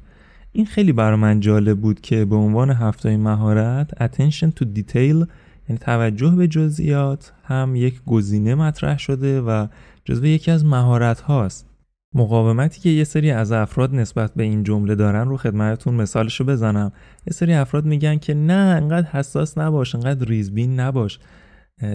این 0.51 0.65
خیلی 0.65 0.91
برای 0.91 1.19
من 1.19 1.39
جالب 1.39 1.79
بود 1.79 2.01
که 2.01 2.25
به 2.25 2.35
عنوان 2.35 2.69
هفتای 2.69 3.17
مهارت 3.17 3.91
attention 4.03 4.47
to 4.59 4.65
detail 4.75 5.27
یعنی 5.69 5.79
توجه 5.81 6.29
به 6.29 6.47
جزئیات 6.47 7.33
هم 7.43 7.75
یک 7.75 8.01
گزینه 8.05 8.55
مطرح 8.55 8.97
شده 8.97 9.41
و 9.41 9.67
جزو 10.05 10.25
یکی 10.25 10.51
از 10.51 10.65
مهارت 10.65 11.21
هاست 11.21 11.68
مقاومتی 12.13 12.81
که 12.81 12.89
یه 12.89 13.03
سری 13.03 13.31
از 13.31 13.51
افراد 13.51 13.95
نسبت 13.95 14.33
به 14.35 14.43
این 14.43 14.63
جمله 14.63 14.95
دارن 14.95 15.27
رو 15.27 15.37
خدمتتون 15.37 15.93
مثالشو 15.93 16.43
بزنم. 16.43 16.91
یه 17.27 17.33
سری 17.33 17.53
افراد 17.53 17.85
میگن 17.85 18.17
که 18.17 18.33
نه 18.33 18.53
انقدر 18.53 19.07
حساس 19.07 19.57
نباش 19.57 19.95
انقدر 19.95 20.27
ریزبین 20.27 20.79
نباش. 20.79 21.19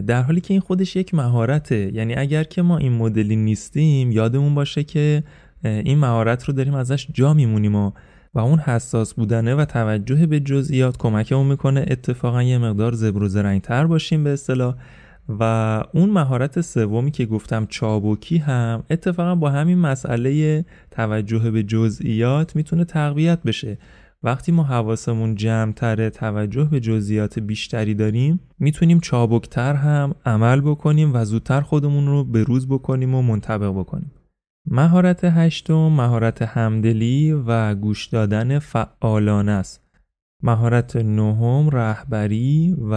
در 0.07 0.23
حالی 0.23 0.41
که 0.41 0.55
این 0.55 0.61
خودش 0.61 0.97
یک 0.97 1.15
مهارته. 1.15 1.95
یعنی 1.95 2.15
اگر 2.15 2.45
که 2.45 2.63
ما 2.63 2.79
این 2.79 2.93
مدلی 2.93 3.37
نیستیم 3.37 4.13
یادمون 4.13 4.55
باشه 4.55 4.85
که 4.85 5.25
این 5.65 5.99
مهارت 5.99 6.45
رو 6.45 6.55
داریم 6.55 6.75
ازش 6.75 7.09
جا 7.13 7.35
میمونیم 7.35 7.75
و 7.75 7.93
و 8.35 8.39
اون 8.39 8.59
حساس 8.59 9.15
بودنه 9.15 9.55
و 9.55 9.65
توجه 9.65 10.27
به 10.27 10.41
جزئیات 10.41 10.97
کمکمون 10.97 11.47
می‌کنه. 11.47 11.85
اتفاقا 11.91 12.43
یه 12.43 12.59
مقدار 12.59 12.93
زبر 12.93 13.23
و 13.23 13.29
زرنگتر 13.29 13.87
باشیم 13.87 14.25
به 14.25 14.31
اصطلاح. 14.31 14.75
و 15.29 15.43
اون 15.95 16.11
مهارت 16.11 16.61
سومی 16.61 17.11
که 17.11 17.27
گفتم 17.27 17.67
چابکی 17.67 18.39
هم 18.39 18.83
اتفاقا 18.91 19.35
با 19.35 19.51
همین 19.51 19.79
مسئله 19.79 20.65
توجه 20.91 21.51
به 21.51 21.63
جزئیات 21.63 22.57
می‌تونه 22.57 22.85
تقویت 22.85 23.43
بشه. 23.43 23.79
وقتی 24.23 24.53
ما 24.53 24.63
حواسمون 24.63 25.35
جمعتره 25.35 26.11
توجه 26.11 26.65
به 26.65 26.81
جزئیات 26.81 27.39
بیشتری 27.39 27.95
داریم 27.95 28.41
می‌تونیم 28.59 29.01
چابکتر 29.01 29.75
هم 29.75 30.15
عمل 30.27 30.61
بکنیم 30.61 31.15
و 31.15 31.25
زودتر 31.25 31.61
خودمون 31.61 32.07
رو 32.07 32.25
به 32.25 32.43
روز 32.43 32.69
بکنیم 32.69 33.15
و 33.15 33.23
منطبق 33.23 33.71
بکنیم. 33.79 34.13
مهارت 34.67 35.25
هشتم 35.25 35.89
مهارت 35.89 36.43
همدلی 36.43 37.33
و 37.33 37.75
گوش 37.75 38.07
دادن 38.07 38.59
فعالانه 38.59 39.53
است. 39.53 39.84
مهارت 40.45 40.97
نهم 40.97 41.71
رهبری 41.71 42.77
و 42.91 42.95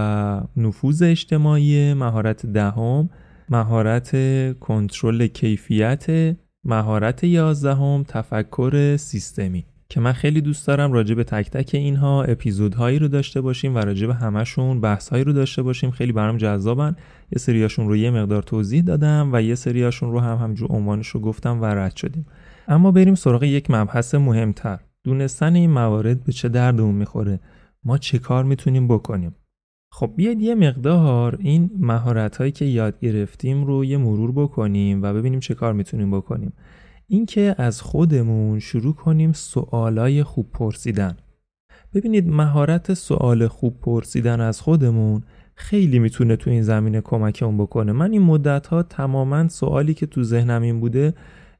نفوذ 0.58 1.02
اجتماعی 1.02 1.94
مهارت 1.94 2.46
دهم 2.46 3.10
مهارت 3.50 4.12
کنترل 4.60 5.28
کیفیت 5.28 6.36
مهارت 6.64 7.24
یازدهم 7.24 8.04
تفکر 8.08 8.98
سیستمی. 8.98 9.66
که 9.90 10.00
من 10.00 10.14
خیلی 10.14 10.42
دوست 10.42 10.68
دارم 10.68 10.92
راجع 10.92 11.16
به 11.16 11.24
تک 11.24 11.50
تک 11.50 11.76
اینها 11.76 12.24
اپیزودهایی 12.24 13.00
رو 13.00 13.08
داشته 13.08 13.42
باشیم 13.42 13.76
و 13.76 13.78
راجع 13.78 14.08
به 14.08 14.14
همشون 14.14 14.82
بحثهایی 14.82 15.24
رو 15.24 15.34
داشته 15.34 15.62
باشیم. 15.62 15.92
خیلی 15.92 16.12
برام 16.12 16.38
جذابن. 16.38 16.96
یه 17.32 17.40
سریاشون 17.40 17.88
رو 17.88 17.96
یه 17.96 18.12
مقدار 18.12 18.44
توضیح 18.44 18.82
دادم 18.82 19.30
و 19.34 19.42
یه 19.42 19.56
سریاشون 19.56 20.12
رو 20.12 20.20
هم 20.20 20.38
همجور 20.38 20.72
عنوانش 20.72 21.08
رو 21.08 21.20
گفتم 21.20 21.62
و 21.62 21.66
رد 21.66 21.96
شدیم. 21.96 22.26
اما 22.68 22.92
بریم 22.92 23.16
سراغ 23.16 23.44
یک 23.44 23.72
مبحث 23.72 24.16
مهمتر. 24.16 24.80
دونستن 25.08 25.56
این 25.56 25.72
موارد 25.72 26.24
به 26.24 26.32
چه 26.32 26.50
دردمون 26.50 26.96
می‌خوره؟ 26.96 27.40
ما 27.84 27.98
چه 27.98 28.20
کار 28.20 28.44
می‌تونیم 28.44 28.88
بکنیم؟ 28.88 29.36
خب 29.92 30.14
بیاید 30.16 30.42
یه 30.42 30.56
مقدار 30.56 31.38
این 31.40 31.70
مهارت 31.80 32.38
هایی 32.38 32.52
که 32.52 32.66
یاد 32.66 33.00
گرفتیم 33.00 33.66
رو 33.66 33.86
یه 33.86 33.98
مرور 33.98 34.32
بکنیم 34.32 35.02
و 35.04 35.14
ببینیم 35.14 35.40
چه 35.40 35.54
کار 35.54 35.74
می‌تونیم 35.74 36.12
بکنیم. 36.12 36.54
اینکه 37.08 37.56
از 37.58 37.82
خودمون 37.82 38.60
شروع 38.60 38.94
کنیم 38.94 39.32
سوالای 39.32 40.24
خوب 40.24 40.52
پرسیدن. 40.52 41.18
ببینید 41.94 42.28
مهارت 42.28 42.94
سوال 42.94 43.48
خوب 43.48 43.80
پرسیدن 43.82 44.42
از 44.42 44.62
خودمون 44.62 45.24
خیلی 45.56 46.00
می‌تونه 46.00 46.36
تو 46.36 46.50
این 46.50 46.62
زمینه 46.62 47.02
کمکمون 47.02 47.58
بکنه. 47.58 47.92
من 47.92 48.12
این 48.12 48.22
مدت 48.22 48.68
ها 48.68 48.84
تماما 48.84 49.48
سوالی 49.48 49.94
که 49.94 50.06
تو 50.06 50.24
ذهنم 50.24 50.62
این 50.62 50.80
بوده 50.80 51.14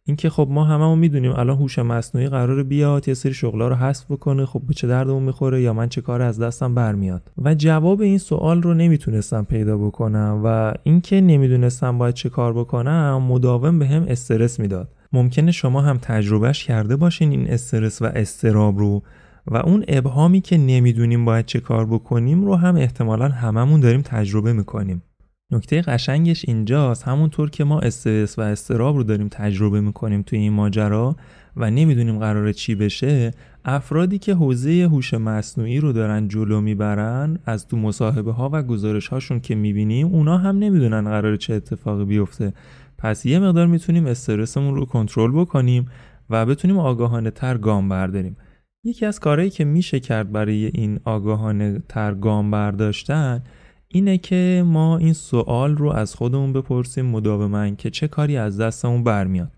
اینکه 0.08 0.30
خب 0.30 0.48
ما 0.52 0.64
هممون 0.64 1.00
می‌دونیم 1.00 1.32
الان 1.32 1.58
هوش 1.58 1.80
مصنوعی 1.80 2.28
قرار 2.28 2.64
بیاد 2.64 3.08
یه 3.08 3.14
سری 3.14 3.34
شغلا 3.34 3.68
رو 3.68 3.76
حذف 3.76 4.12
بکنه 4.12 4.46
خب 4.46 4.62
به 4.68 4.74
چه 4.74 4.88
دردمون 4.88 5.24
می‌خوره 5.24 5.62
یا 5.62 5.74
من 5.74 5.90
چه 5.90 6.02
کار 6.02 6.22
از 6.22 6.40
دستم 6.40 6.76
برمیاد؟ 6.76 7.32
و 7.38 7.56
جواب 7.56 8.02
این 8.02 8.18
سوال 8.18 8.62
رو 8.62 8.74
نمی‌تونستم 8.74 9.44
پیدا 9.44 9.78
بکنم 9.78 10.42
و 10.44 10.74
اینکه 10.84 11.22
نمی‌دونستم 11.22 11.98
باید 11.98 12.16
چه 12.16 12.30
کار 12.30 12.54
بکنم 12.54 13.24
مداوم 13.30 13.80
به 13.80 13.88
هم 13.88 14.04
استرس 14.08 14.60
می‌داد. 14.60 14.90
ممکنه 15.14 15.52
شما 15.52 15.82
هم 15.82 15.98
تجربهش 15.98 16.64
کرده 16.64 16.96
باشین 16.96 17.32
این 17.32 17.48
استرس 17.50 18.02
و 18.02 18.06
استراب 18.06 18.78
رو 18.78 19.02
و 19.48 19.58
اون 19.58 19.86
ابهامی 19.88 20.42
که 20.42 20.58
نمی‌دونیم 20.58 21.26
باید 21.26 21.46
چه 21.46 21.60
کار 21.60 21.86
بکنیم 21.86 22.46
رو 22.46 22.56
هم 22.56 22.76
احتمالا 22.76 23.28
هممون 23.28 23.80
داریم 23.80 24.02
تجربه 24.02 24.54
می‌کنیم. 24.54 25.04
نکته 25.52 25.82
قشنگش 25.82 26.46
اینجاست. 26.48 27.04
همونطور 27.04 27.50
که 27.50 27.64
ما 27.64 27.80
استرس 27.80 28.40
و 28.40 28.42
استراب 28.42 28.96
رو 28.96 29.04
داریم 29.04 29.28
تجربه 29.32 29.82
می‌کنیم 29.82 30.22
توی 30.22 30.40
این 30.40 30.54
ماجرا 30.54 31.16
و 31.56 31.72
نمی‌دونیم 31.72 32.20
قراره 32.20 32.54
چی 32.54 32.76
بشه 32.76 33.32
افرادی 33.66 34.20
که 34.20 34.34
حوزه 34.34 34.88
هوش 34.92 35.14
مصنوعی 35.14 35.80
رو 35.80 35.94
دارن 35.94 36.28
جلو 36.28 36.62
می‌برن 36.62 37.40
از 37.46 37.68
تو 37.68 37.78
مصاحبه 37.78 38.32
ها 38.32 38.50
و 38.54 38.64
گزارش 38.64 39.08
هاشون 39.08 39.40
که 39.40 39.56
می‌بینیم 39.56 40.08
اونا 40.08 40.38
هم 40.38 40.58
نمی‌دونن 40.60 41.04
قراره 41.04 41.38
چه 41.38 41.54
اتفاقی 41.54 42.06
بیفته. 42.06 42.54
پس 42.98 43.26
یه 43.26 43.40
مقدار 43.40 43.68
می‌تونیم 43.68 44.06
استرسمون 44.06 44.76
رو 44.76 44.86
کنترل 44.86 45.32
بکنیم 45.32 45.86
و 46.30 46.46
بتونیم 46.46 46.80
آگاهانه 46.80 47.32
تر 47.32 47.58
گام 47.58 47.90
برداریم. 47.90 48.38
یکی 48.84 49.06
از 49.06 49.20
کارهایی 49.20 49.50
که 49.50 49.66
میشه 49.66 50.00
کرد 50.00 50.32
برای 50.32 50.72
این 50.74 51.00
آگاهانه 51.04 51.82
تر 51.90 52.14
گام 52.14 52.52
برداشتن 52.52 53.44
اینه 53.88 54.18
که 54.18 54.64
ما 54.66 54.98
این 54.98 55.14
سوال 55.14 55.78
رو 55.78 55.92
از 55.92 56.16
خودمون 56.16 56.54
بپرسیم 56.54 57.06
مداوما 57.06 57.70
که 57.70 57.90
چه 57.90 58.08
کاری 58.08 58.38
از 58.38 58.62
دستمون 58.62 59.04
برمیاد. 59.04 59.52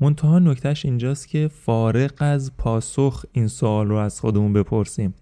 منتها 0.00 0.38
نکتهش 0.38 0.84
اینجاست 0.84 1.28
که 1.28 1.48
فارق 1.48 2.12
از 2.18 2.56
پاسخ 2.56 3.24
این 3.32 3.48
سوال 3.48 3.88
رو 3.88 3.96
از 3.96 4.20
خودمون 4.20 4.52
بپرسیم. 4.52 5.14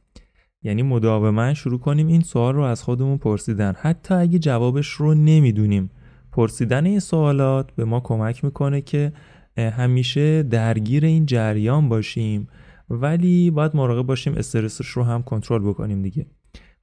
یعنی 0.62 0.82
مداوما 0.82 1.54
شروع 1.54 1.78
کنیم 1.78 2.06
این 2.06 2.20
سوال 2.20 2.54
رو 2.54 2.62
از 2.62 2.82
خودمون 2.82 3.18
پرسیدن. 3.18 3.74
حتی 3.80 4.14
اگه 4.14 4.38
جوابش 4.38 4.88
رو 4.88 5.14
نمی‌دونیم 5.14 5.90
پرسیدن 6.32 6.86
این 6.86 7.00
سوالات 7.00 7.72
به 7.72 7.84
ما 7.84 8.00
کمک 8.00 8.44
می‌کنه 8.44 8.80
که 8.80 9.12
همیشه 9.56 10.42
درگیر 10.42 11.04
این 11.04 11.26
جریان 11.26 11.88
باشیم 11.88 12.48
ولی 12.90 13.50
باید 13.50 13.76
مراقب 13.76 14.06
باشیم 14.06 14.34
استرسش 14.34 14.86
رو 14.88 15.02
هم 15.02 15.22
کنترل 15.22 15.62
بکنیم 15.62 16.02
دیگه. 16.02 16.26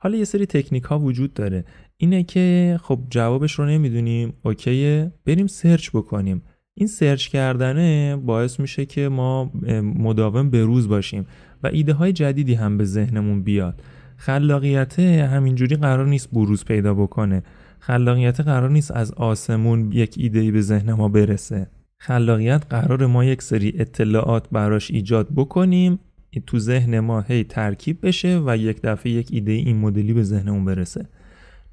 حالا 0.05 0.17
یه 0.17 0.23
سری 0.23 0.45
تکنیک 0.45 0.83
ها 0.83 0.99
وجود 0.99 1.33
داره. 1.33 1.65
اینه 1.97 2.23
که 2.23 2.79
خب 2.83 2.99
جوابش 3.09 3.51
رو 3.51 3.65
نمی‌دونیم. 3.65 4.33
اوکیه. 4.43 5.11
بریم 5.25 5.47
سرچ 5.47 5.89
بکنیم. 5.89 6.41
این 6.73 6.87
سرچ 6.87 7.27
کردنه 7.27 8.15
باعث 8.15 8.59
میشه 8.59 8.85
که 8.85 9.09
ما 9.09 9.51
مداوم 9.81 10.49
به 10.49 10.63
روز 10.63 10.87
باشیم 10.87 11.25
و 11.63 11.67
ایده 11.67 11.93
های 11.93 12.13
جدیدی 12.13 12.53
هم 12.53 12.77
به 12.77 12.85
ذهنمون 12.85 13.43
بیاد. 13.43 13.81
خلاقیت 14.17 14.99
همینجوری 14.99 15.75
قرار 15.75 16.07
نیست 16.07 16.31
بروز 16.31 16.65
پیدا 16.65 16.93
بکنه. 16.93 17.43
خلاقیت 17.79 18.39
قرار 18.39 18.69
نیست 18.69 18.91
از 18.91 19.11
آسمون 19.11 19.91
یک 19.91 20.15
ایده 20.17 20.51
به 20.51 20.61
ذهن 20.61 20.93
ما 20.93 21.09
برسه. 21.09 21.67
خلاقیت 21.97 22.63
قرار 22.69 23.05
ما 23.05 23.25
یک 23.25 23.41
سری 23.41 23.73
اطلاعات 23.77 24.49
براش 24.51 24.91
ایجاد 24.91 25.27
بکنیم 25.35 25.99
تو 26.39 26.59
ذهن 26.59 26.99
ما 26.99 27.21
هی 27.21 27.43
ترکیب 27.43 28.05
بشه 28.05 28.41
و 28.45 28.57
یک 28.57 28.81
دفعه 28.81 29.11
یک 29.11 29.27
ایده 29.31 29.51
این 29.51 29.77
مدلی 29.77 30.13
به 30.13 30.23
ذهنمون 30.23 30.65
برسه. 30.65 31.05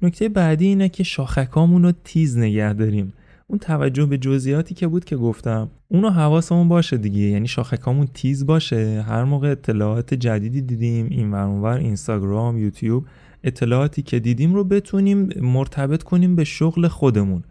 نکته 0.01 0.29
بعدی 0.29 0.65
اینه 0.65 0.89
که 0.89 1.03
شاخکامون 1.03 1.83
رو 1.83 1.91
تیز 2.03 2.37
نگه 2.37 2.73
داریم. 2.73 3.13
اون 3.47 3.59
توجه 3.59 4.05
به 4.05 4.17
جزئیاتی 4.17 4.75
که 4.75 4.87
بود 4.87 5.05
که 5.05 5.15
گفتم. 5.15 5.69
اونو 5.87 6.09
حواسمون 6.09 6.69
باشه 6.69 6.97
دیگه. 6.97 7.19
یعنی 7.19 7.47
شاخکامون 7.47 8.07
تیز 8.13 8.45
باشه. 8.45 9.01
هر 9.07 9.23
موقع 9.23 9.51
اطلاعات 9.51 10.13
جدیدی 10.13 10.61
دیدیم 10.61 11.07
این 11.09 11.31
ور 11.31 11.77
اینستاگرام 11.77 12.57
یوتیوب 12.57 13.05
اطلاعاتی 13.43 14.01
که 14.01 14.19
دیدیم 14.19 14.53
رو 14.53 14.63
بتونیم 14.63 15.29
مرتبط 15.41 16.03
کنیم 16.03 16.35
به 16.35 16.43
شغل 16.43 16.87
خودمون. 16.87 17.43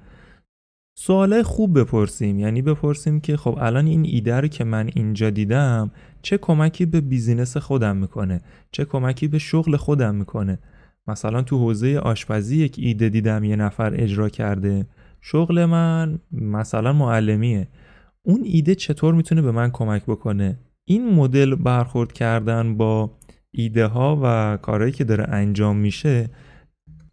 سوالای 0.94 1.42
خوب 1.42 1.81
بپرسیم. 1.81 2.38
یعنی 2.38 2.62
بپرسیم 2.62 3.20
که 3.20 3.37
خب 3.37 3.59
الان 3.61 3.87
این 3.87 4.05
ایده 4.07 4.40
رو 4.40 4.48
که 4.48 4.64
من 4.64 4.90
اینجا 4.94 5.31
دیدم 5.31 5.90
چه 6.22 6.38
کمکی 6.38 6.87
به 6.87 7.00
بیزینس 7.00 7.57
خودم 7.57 7.96
می‌کنه؟ 7.96 8.40
چه 8.72 8.85
کمکی 8.85 9.28
به 9.28 9.38
شغل 9.38 9.76
خودم 9.76 10.14
می‌کنه؟ 10.14 10.59
مثلا 11.07 11.42
تو 11.42 11.59
حوزه 11.59 11.98
آشپزی 11.98 12.57
یک 12.57 12.76
ایده 12.78 13.09
دیدم 13.09 13.44
یه 13.44 13.57
نفر 13.57 13.92
اجرا 13.94 14.28
کرده. 14.28 14.87
شغل 15.20 15.64
من 15.64 16.18
مثلا 16.33 16.92
معلمیه. 16.92 17.68
اون 18.22 18.40
ایده 18.44 18.74
چطور 18.74 19.14
می‌تونه 19.14 19.42
به 19.42 19.52
من 19.52 19.70
کمک 19.70 20.02
بکنه؟ 20.02 20.59
این 20.85 21.14
مدل 21.14 21.55
برخورد 21.55 22.12
کردن 22.12 22.76
با 22.76 23.11
ایده 23.50 23.87
ها 23.87 24.20
و 24.22 24.57
کارهایی 24.62 24.92
که 24.92 25.05
داره 25.05 25.24
انجام 25.28 25.76
میشه 25.76 26.31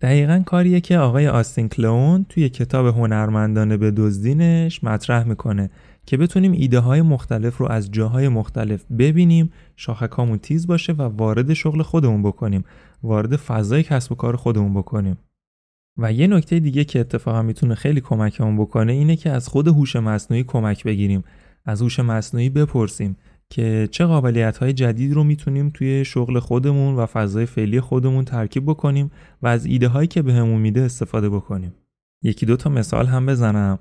دقیقا 0.02 0.44
کاریه 0.46 0.82
که 0.82 0.98
آقای 0.98 1.28
آستین 1.28 1.70
کلون 1.70 2.26
توی 2.30 2.50
کتاب 2.50 2.86
هنرمندانه 2.86 3.78
به 3.78 3.92
دزدینش 3.92 4.84
مطرح 4.84 5.24
می‌کنه 5.24 5.70
که 6.06 6.18
بتونیم 6.18 6.52
ایده 6.52 6.80
های 6.80 7.02
مختلف 7.02 7.58
رو 7.58 7.72
از 7.72 7.92
جاهای 7.92 8.28
مختلف 8.28 8.86
ببینیم 9.00 9.52
شاخکامون 9.76 10.38
تیز 10.38 10.68
باشه 10.68 10.94
و 10.94 11.02
وارد 11.02 11.54
شغل 11.54 11.82
خودمون 11.82 12.24
بکنیم. 12.24 12.64
وارد 13.04 13.36
فضای 13.36 13.84
کسب 13.84 14.12
و 14.12 14.16
کار 14.16 14.36
خودمون 14.36 14.74
بکنیم. 14.74 15.18
و 15.98 16.14
یه 16.14 16.28
نکته 16.28 16.60
دیگه 16.60 16.84
که 16.84 17.00
اتفاقا 17.00 17.42
می‌تونه 17.42 17.76
خیلی 17.76 18.02
کمکمون 18.02 18.58
بکنه 18.58 18.94
اینه 18.94 19.16
که 19.16 19.30
از 19.30 19.48
خود 19.48 19.68
هوش 19.68 19.96
مصنوعی 19.96 20.44
کمک 20.44 20.84
بگیریم. 20.84 21.24
از 21.66 21.82
هوش 21.82 22.00
مصنوعی 22.00 22.50
بپرسیم. 22.50 23.16
که 23.50 23.88
چه 23.92 24.06
قابلیت 24.06 24.58
های 24.58 24.74
جدید 24.74 25.14
رو 25.14 25.24
می‌تونیم 25.24 25.70
توی 25.70 26.06
شغل 26.06 26.40
خودمون 26.40 26.96
و 26.96 27.06
فضای 27.06 27.46
فعلی 27.46 27.82
خودمون 27.82 28.26
ترکیب 28.26 28.66
بکنیم 28.66 29.12
و 29.42 29.48
از 29.48 29.66
ایده 29.66 29.88
هایی 29.88 30.08
که 30.08 30.22
بهمون 30.22 30.56
به 30.56 30.62
میده 30.62 30.82
استفاده 30.82 31.30
بکنیم. 31.30 31.74
یکی 32.24 32.46
دو 32.46 32.56
تا 32.56 32.70
مثال 32.70 33.06
هم 33.06 33.26
بزنم. 33.26 33.80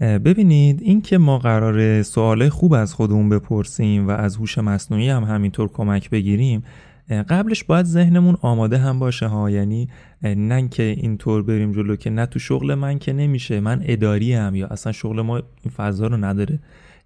ببینید 0.00 0.82
این 0.82 1.02
که 1.02 1.18
ما 1.18 1.38
قرار 1.38 2.02
سوال 2.02 2.48
خوب 2.48 2.74
از 2.74 2.94
خودمون 2.94 3.28
بپرسیم 3.28 4.08
و 4.08 4.10
از 4.10 4.36
هوش 4.36 4.58
مصنوعی 4.58 5.08
هم 5.08 5.24
همینطور 5.24 5.68
کمک 5.68 6.10
بگیریم 6.10 6.62
قبلش 7.28 7.64
باید 7.64 7.86
ذهنمون 7.86 8.36
آماده 8.40 8.78
هم 8.78 8.98
باشه 8.98 9.26
ها. 9.26 9.50
یعنی 9.50 9.88
نه 10.22 10.68
که 10.68 10.82
اینطور 10.82 11.42
بریم 11.42 11.72
جلو 11.72 11.96
که 11.96 12.10
نه 12.10 12.26
تو 12.26 12.38
شغل 12.38 12.74
من 12.74 12.98
که 12.98 13.12
نمیشه 13.12 13.60
من 13.60 13.82
اداری 13.84 14.34
هم 14.34 14.54
یا 14.54 14.66
اصلا 14.66 14.92
شغل 14.92 15.20
ما 15.20 15.36
این 15.36 15.72
فضا 15.76 16.06
رو 16.06 16.16
نداره. 16.16 16.58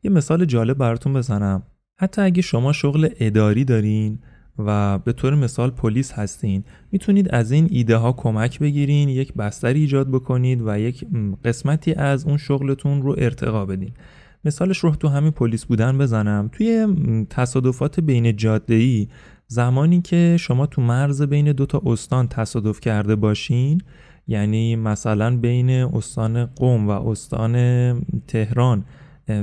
یه 0.02 0.10
مثال 0.10 0.44
جالب 0.44 0.78
براتون 0.78 1.12
بزنم. 1.12 1.62
حتی 1.96 2.22
اگه 2.22 2.42
شما 2.42 2.72
شغل 2.72 3.08
اداری 3.20 3.64
دارین 3.64 4.18
و 4.58 4.98
به 4.98 5.12
طور 5.12 5.34
مثال 5.34 5.70
پلیس 5.70 6.12
هستین 6.12 6.64
می‌تونید 6.92 7.34
از 7.34 7.52
این 7.52 7.68
ایده 7.70 7.96
ها 7.96 8.12
کمک 8.12 8.58
بگیرین 8.58 9.08
یک 9.08 9.34
بستری 9.34 9.80
ایجاد 9.80 10.10
بکنید 10.10 10.62
و 10.66 10.78
یک 10.78 11.04
قسمتی 11.44 11.92
از 11.92 12.26
اون 12.26 12.36
شغلتون 12.36 13.02
رو 13.02 13.14
ارتقا 13.18 13.66
بدین. 13.66 13.92
مثالش 14.44 14.78
رو 14.78 14.90
تو 14.90 15.08
همین 15.08 15.30
پلیس 15.30 15.64
بودن 15.64 15.98
بزنم. 15.98 16.50
توی 16.52 16.86
تصادفات 17.30 18.00
بین 18.00 18.36
جاده 18.36 18.74
ای 18.74 19.08
زمانی 19.46 20.02
که 20.02 20.36
شما 20.40 20.66
تو 20.66 20.82
مرز 20.82 21.22
بین 21.22 21.52
دو 21.52 21.66
تا 21.66 21.82
استان 21.86 22.28
تصادف 22.28 22.80
کرده 22.80 23.16
باشین 23.16 23.80
یعنی 24.26 24.76
مثلا 24.76 25.36
بین 25.36 25.70
استان 25.70 26.46
قوم 26.46 26.88
و 26.88 26.90
استان 26.90 27.54
تهران 28.26 28.84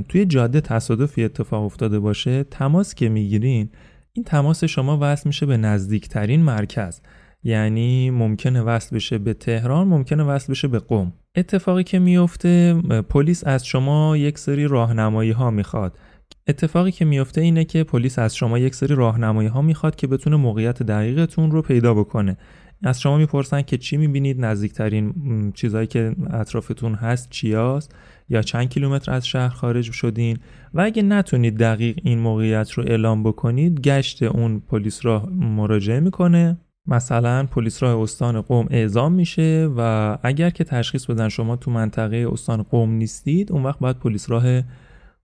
توی 0.09 0.25
جاده 0.25 0.61
تصادفی 0.61 1.23
اتفاق 1.23 1.63
افتاده 1.63 1.99
باشه 1.99 2.43
تماس 2.43 2.95
که 2.95 3.09
می‌گیرین 3.09 3.69
این 4.13 4.25
تماس 4.25 4.63
شما 4.63 4.97
وصل 5.01 5.29
میشه 5.29 5.45
به 5.45 5.57
نزدیکترین 5.57 6.43
مرکز. 6.43 7.01
یعنی 7.43 8.09
ممکنه 8.09 8.61
وصل 8.61 8.95
بشه 8.95 9.17
به 9.17 9.33
تهران 9.33 9.87
ممکنه 9.87 10.23
وصل 10.23 10.51
بشه 10.51 10.67
به 10.67 10.79
قم. 10.79 11.13
اتفاقی 11.35 11.83
که 11.83 11.99
میفته 11.99 12.73
پلیس 13.09 13.47
از 13.47 13.65
شما 13.65 14.17
یک 14.17 14.37
سری 14.37 14.67
راهنمایی 14.67 15.31
ها 15.31 15.51
می‌خواد. 15.51 15.99
اتفاقی 16.47 16.91
که 16.91 17.05
میفته 17.05 17.41
اینه 17.41 17.65
که 17.65 17.83
پلیس 17.83 18.19
از 18.19 18.35
شما 18.35 18.57
یک 18.57 18.75
سری 18.75 18.95
راهنمایی 18.95 19.49
ها 19.49 19.61
می‌خواد 19.61 19.95
که 19.95 20.07
بتونه 20.07 20.35
موقعیت 20.35 20.83
دقیقتون 20.83 21.51
رو 21.51 21.61
پیدا 21.61 21.93
بکنه. 21.93 22.37
از 22.83 23.01
شما 23.01 23.17
می‌پرسن 23.17 23.61
که 23.61 23.77
چی 23.77 23.97
می‌بینید 23.97 24.45
نزدیکترین 24.45 25.13
چیزهایی 25.55 25.87
که 25.87 26.15
اطرافتون 26.29 26.93
هست 26.93 27.29
چیاست. 27.29 27.95
یا 28.31 28.41
چند 28.41 28.69
کیلومتر 28.69 29.11
از 29.11 29.27
شهر 29.27 29.49
خارج 29.49 29.91
شدین 29.91 30.37
و 30.73 30.81
اگه 30.81 31.03
نتونید 31.03 31.57
دقیق 31.57 31.99
این 32.03 32.19
موقعیت 32.19 32.71
رو 32.71 32.83
اعلام 32.87 33.23
بکنید 33.23 33.81
گشت 33.81 34.23
اون 34.23 34.59
پلیس 34.59 35.05
راه 35.05 35.29
مراجعه 35.29 35.99
می‌کنه. 35.99 36.57
مثلا 36.87 37.45
پلیس 37.45 37.83
راه 37.83 38.01
استان 38.01 38.41
قوم 38.41 38.67
اعزام 38.69 39.11
میشه 39.13 39.69
و 39.77 40.17
اگر 40.23 40.49
که 40.49 40.63
تشخیص 40.63 41.05
بدن 41.05 41.29
شما 41.29 41.55
تو 41.55 41.71
منطقه 41.71 42.27
استان 42.31 42.63
قوم 42.63 42.91
نیستید 42.91 43.51
اون 43.51 43.63
وقت 43.63 43.79
باید 43.79 43.99
پلیس 43.99 44.29
راه 44.29 44.61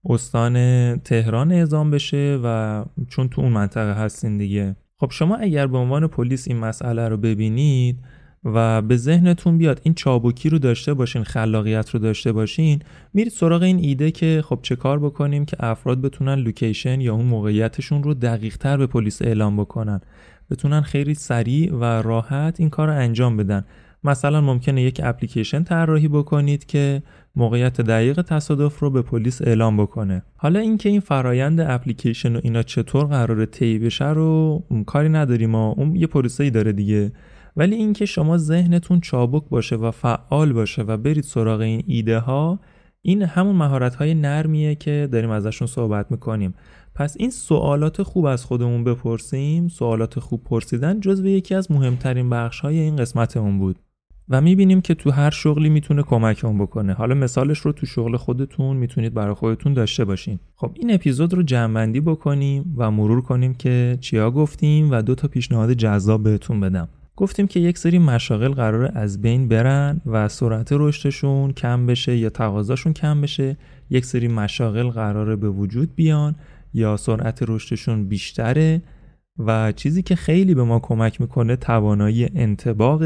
استان 0.04 0.96
تهران 0.98 1.52
اعزام 1.52 1.90
بشه 1.90 2.40
و 2.44 2.84
چون 3.08 3.28
تو 3.28 3.40
اون 3.40 3.52
منطقه 3.52 3.92
هستین 3.92 4.38
دیگه. 4.38 4.76
خب 5.00 5.10
شما 5.10 5.36
اگر 5.36 5.66
به 5.66 5.78
عنوان 5.78 6.06
پلیس 6.06 6.48
این 6.48 6.56
مسئله 6.56 7.08
رو 7.08 7.16
ببینید 7.16 7.98
و 8.44 8.82
به 8.82 8.96
ذهنتون 8.96 9.58
بیاد 9.58 9.80
این 9.82 9.94
چابکی 9.94 10.48
رو 10.48 10.58
داشته 10.58 10.94
باشین 10.94 11.24
خلاقیت 11.24 11.90
رو 11.90 12.00
داشته 12.00 12.32
باشین 12.32 12.82
میرید 13.14 13.32
سراغ 13.32 13.62
این 13.62 13.78
ایده 13.78 14.10
که 14.10 14.42
خب 14.46 14.58
چه 14.62 14.76
کار 14.76 14.98
بکنیم 14.98 15.44
که 15.44 15.56
افراد 15.60 16.00
بتونن 16.00 16.34
لوکیشن 16.34 17.00
یا 17.00 17.14
اون 17.14 17.26
موقعیتشون 17.26 18.02
رو 18.02 18.14
دقیق 18.14 18.56
تر 18.56 18.76
به 18.76 18.86
پلیس 18.86 19.22
اعلام 19.22 19.56
بکنن. 19.56 20.00
بتونن 20.50 20.80
خیلی 20.80 21.14
سریع 21.14 21.74
و 21.74 21.84
راحت 21.84 22.60
این 22.60 22.70
کار 22.70 22.88
رو 22.88 22.94
انجام 22.94 23.36
بدن. 23.36 23.64
مثلا 24.04 24.40
ممکنه 24.40 24.82
یک 24.82 25.00
اپلیکیشن 25.04 25.62
طراحی 25.62 26.08
بکنید 26.08 26.66
که 26.66 27.02
موقعیت 27.36 27.80
دقیق 27.80 28.22
تصادف 28.22 28.78
رو 28.78 28.90
به 28.90 29.02
پلیس 29.02 29.42
اعلام 29.42 29.76
بکنه. 29.76 30.22
حالا 30.36 30.60
اینکه 30.60 30.88
این 30.88 31.00
فرایند 31.00 31.60
اپلیکیشن 31.60 32.36
و 32.36 32.40
اینا 32.42 32.62
چطور 32.62 33.04
قراره 33.04 33.46
طی 33.46 33.78
بشه 33.78 34.08
رو 34.08 34.62
کاری 34.86 35.08
نداریم 35.08 35.50
ما 35.50 35.74
اون 35.78 35.96
یه 35.96 36.06
پروسه‌ای 36.06 36.50
داره 36.50 36.72
دیگه. 36.72 37.12
ولی 37.58 37.76
اینکه 37.76 38.06
شما 38.06 38.38
ذهنتون 38.38 39.00
چابک 39.00 39.48
باشه 39.48 39.76
و 39.76 39.90
فعال 39.90 40.52
باشه 40.52 40.82
و 40.82 40.96
برید 40.96 41.24
سراغ 41.24 41.60
این 41.60 41.82
ایده 41.86 42.18
ها 42.18 42.58
این 43.02 43.22
همون 43.22 43.56
مهارت 43.56 43.94
های 43.94 44.14
نرمیه 44.14 44.74
که 44.74 45.08
داریم 45.12 45.30
ازشون 45.30 45.66
صحبت 45.66 46.10
می‌کنیم. 46.10 46.54
پس 46.94 47.16
این 47.18 47.30
سوالات 47.30 48.02
خوب 48.02 48.24
از 48.24 48.44
خودمون 48.44 48.84
بپرسیم. 48.84 49.68
سوالات 49.68 50.20
خوب 50.20 50.44
پرسیدن 50.44 51.00
جزو 51.00 51.26
یکی 51.26 51.54
از 51.54 51.70
مهمترین 51.70 52.30
بخش 52.30 52.60
های 52.60 52.78
این 52.78 52.96
قسمتمون 52.96 53.58
بود. 53.58 53.76
و 54.28 54.40
می‌بینیم 54.40 54.80
که 54.80 54.94
تو 54.94 55.10
هر 55.10 55.30
شغلی 55.30 55.68
می‌تونه 55.68 56.02
کمکمون 56.02 56.58
بکنه. 56.58 56.92
حالا 56.92 57.14
مثالش 57.14 57.58
رو 57.58 57.72
تو 57.72 57.86
شغل 57.86 58.16
خودتون 58.16 58.76
می‌تونید 58.76 59.14
برای 59.14 59.34
خودتون 59.34 59.74
داشته 59.74 60.04
باشین. 60.04 60.38
خب 60.56 60.70
این 60.74 60.94
اپیزود 60.94 61.34
رو 61.34 61.42
جمعبندی 61.42 62.00
بکنیم 62.00 62.74
و 62.76 62.90
مرور 62.90 63.20
کنیم 63.20 63.54
که 63.54 63.98
چیا 64.00 64.30
گفتیم 64.30 64.90
و 64.90 65.02
دو 65.02 65.14
تا 65.14 65.28
پیشنهاد 65.28 65.72
جذاب 65.72 66.22
بهتون 66.22 66.60
بدم. 66.60 66.88
گفتیم 67.18 67.46
که 67.46 67.60
یک 67.60 67.78
سری 67.78 67.98
مشاغل 67.98 68.52
قرار 68.52 68.92
از 68.94 69.22
بین 69.22 69.48
برن 69.48 70.00
و 70.06 70.28
سرعت 70.28 70.68
رشدشون 70.72 71.52
کم 71.52 71.86
بشه 71.86 72.16
یا 72.16 72.30
تقاضاشون 72.30 72.92
کم 72.92 73.20
بشه. 73.20 73.56
یک 73.90 74.04
سری 74.04 74.28
مشاغل 74.28 74.88
قراره 74.88 75.36
به 75.36 75.50
وجود 75.50 75.94
بیان 75.94 76.36
یا 76.74 76.96
سرعت 76.96 77.44
رشدشون 77.48 78.08
بیشتره. 78.08 78.82
و 79.38 79.72
چیزی 79.72 80.02
که 80.02 80.16
خیلی 80.16 80.54
به 80.54 80.64
ما 80.64 80.78
کمک 80.78 81.20
می‌کنه 81.20 81.56
توانایی 81.56 82.28
انتباق. 82.34 83.02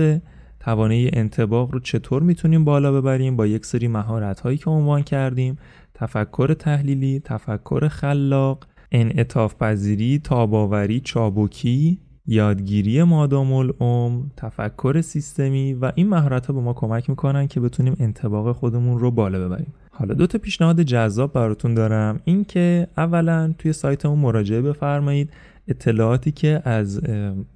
توانایی 0.60 1.10
انتباق 1.12 1.70
رو 1.70 1.80
چطور 1.80 2.22
می‌تونیم 2.22 2.64
بالا 2.64 2.92
ببریم؟ 2.92 3.36
با 3.36 3.46
یک 3.46 3.66
سری 3.66 3.88
مهارت 3.88 4.40
هایی 4.40 4.58
که 4.58 4.70
عنوان 4.70 5.02
کردیم. 5.02 5.58
تفکر 5.94 6.54
تحلیلی 6.54 7.20
تفکر 7.20 7.88
خلاق 7.88 8.66
انعطاف 8.90 9.54
پذیری 9.54 10.18
تاباوری 10.18 11.00
چابکی. 11.00 11.98
یادگیری 12.26 13.02
مادام 13.02 13.52
العمر 13.52 14.22
تفکر 14.36 15.00
سیستمی 15.00 15.74
و 15.74 15.92
این 15.94 16.08
مهارت 16.08 16.46
ها 16.46 16.54
به 16.54 16.60
ما 16.60 16.72
کمک 16.72 17.10
می‌کنن 17.10 17.46
که 17.46 17.60
بتونیم 17.60 17.96
انتباق 17.98 18.56
خودمون 18.56 18.98
رو 18.98 19.10
بالا 19.10 19.48
ببریم. 19.48 19.74
حالا 19.90 20.14
دو 20.14 20.26
تا 20.26 20.38
پیشنهاد 20.38 20.82
جذاب 20.82 21.32
براتون 21.32 21.74
دارم. 21.74 22.20
اینکه 22.24 22.88
اولا 22.96 23.54
توی 23.58 23.72
سایتمون 23.72 24.18
مراجعه 24.18 24.62
بفرمایید. 24.62 25.30
اطلاعاتی 25.68 26.32
که 26.32 26.62
از 26.64 27.00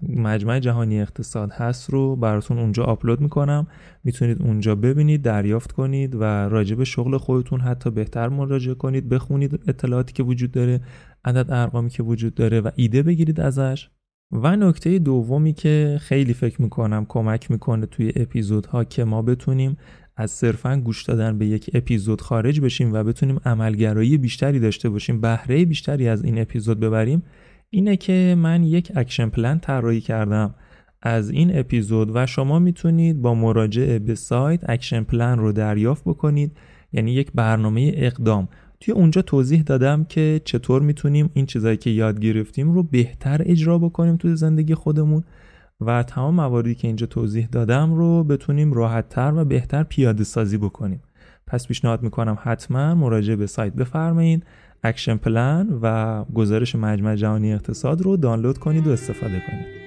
مجمع 0.09 0.59
جهانی 0.59 1.01
اقتصاد 1.01 1.51
هست 1.53 1.91
رو 1.91 2.17
براتون 2.17 2.59
اونجا 2.59 2.85
آپلود 2.85 3.21
می‌کنم. 3.21 3.67
می‌تونید 4.05 4.43
اونجا 4.43 4.75
ببینید 4.75 5.23
دریافت 5.23 5.73
کنید 5.73 6.15
و 6.15 6.23
راجع 6.25 6.77
به 6.77 6.85
شغل 6.85 7.17
خودتون 7.17 7.61
حتی 7.61 7.91
بهتر 7.91 8.29
مراجعه 8.29 8.75
کنید. 8.75 9.09
بخونید 9.09 9.61
اطلاعاتی 9.69 10.13
که 10.13 10.23
وجود 10.23 10.51
داره 10.51 10.81
عدد 11.25 11.51
ارقامی 11.51 11.91
که 11.91 12.03
وجود 12.03 12.35
داره 12.35 12.61
و 12.61 12.71
ایده 12.77 13.03
بگیرید 13.03 13.41
ازش. 13.41 13.89
و 14.33 14.57
نکته 14.57 14.99
دومی 14.99 15.53
که 15.53 15.99
خیلی 16.01 16.35
فکر 16.35 16.63
می‌کنم 16.63 17.07
کمک 17.09 17.51
می‌کنه 17.51 17.87
توی 17.87 18.13
اپیزودها 18.17 18.85
که 18.85 19.05
ما 19.05 19.23
بتونیم 19.23 19.77
از 20.17 20.31
صرفا 20.31 20.77
گوش 20.77 21.05
دادن 21.05 21.39
به 21.39 21.47
یک 21.47 21.71
اپیزود 21.75 22.21
خارج 22.21 22.61
بشیم 22.61 22.93
و 22.93 23.05
بتونیم 23.05 23.41
عملگرایی 23.45 24.19
بیشتری 24.19 24.61
داشته 24.61 24.89
باشیم 24.89 25.21
بهره 25.21 25.65
بیشتری 25.65 26.09
از 26.09 26.25
این 26.25 26.41
اپیزود 26.41 26.81
ببریم 26.81 27.23
اینه 27.71 27.97
که 27.97 28.35
من 28.39 28.63
یک 28.63 28.93
action 28.95 29.29
plan 29.29 29.59
طراحی 29.59 30.01
کردم 30.01 30.55
از 31.03 31.31
این 31.31 31.59
اپیزود 31.59 32.11
و 32.15 32.27
شما 32.27 32.59
می‌تونید 32.59 33.23
با 33.23 33.35
مراجعه 33.35 33.99
به 33.99 34.15
سایت 34.15 34.71
action 34.71 35.03
plan 35.03 35.39
رو 35.39 35.53
دریافت 35.53 36.05
بکنید 36.05 36.57
یعنی 36.93 37.13
یک 37.13 37.33
برنامه 37.35 37.93
اقدام. 37.95 38.49
توی 38.81 38.95
اونجا 38.95 39.23
توضیح 39.23 39.63
دادم 39.63 40.05
که 40.05 40.41
چطور 40.45 40.83
می‌تونیم 40.83 41.31
این 41.35 41.47
چیزایی 41.47 41.77
که 41.77 41.91
یاد 41.91 42.21
گرفتیم 42.21 42.73
رو 42.73 42.83
بهتر 42.83 43.43
اجرا 43.45 43.79
بکنیم 43.79 44.17
توی 44.17 44.37
زندگی 44.37 44.75
خودمون 44.75 45.25
و 45.81 46.03
تمام 46.03 46.35
مواردی 46.35 46.75
که 46.75 46.87
اینجا 46.89 47.07
توضیح 47.07 47.49
دادم 47.53 47.95
رو 47.95 48.25
بتونیم 48.25 48.73
راحتتر 48.73 49.33
و 49.37 49.45
بهتر 49.45 49.83
پیاده 49.83 50.25
سازی 50.25 50.59
بکنیم. 50.59 51.03
پس 51.47 51.67
پیشنهاد 51.67 52.03
می‌کنم 52.03 52.39
حتما 52.43 52.95
مراجعه 52.95 53.37
به 53.37 53.47
سایت 53.47 53.73
بفرمایید 53.73 54.47
action 54.83 55.17
plan 55.17 55.79
و 55.83 56.25
گزارش 56.25 56.75
مجمع 56.75 57.17
جهانی 57.17 57.53
اقتصاد 57.53 58.03
رو 58.03 58.17
دانلود 58.17 58.59
کنید 58.59 58.87
و 58.87 58.91
استفاده 58.91 59.43
کنید. 59.47 59.86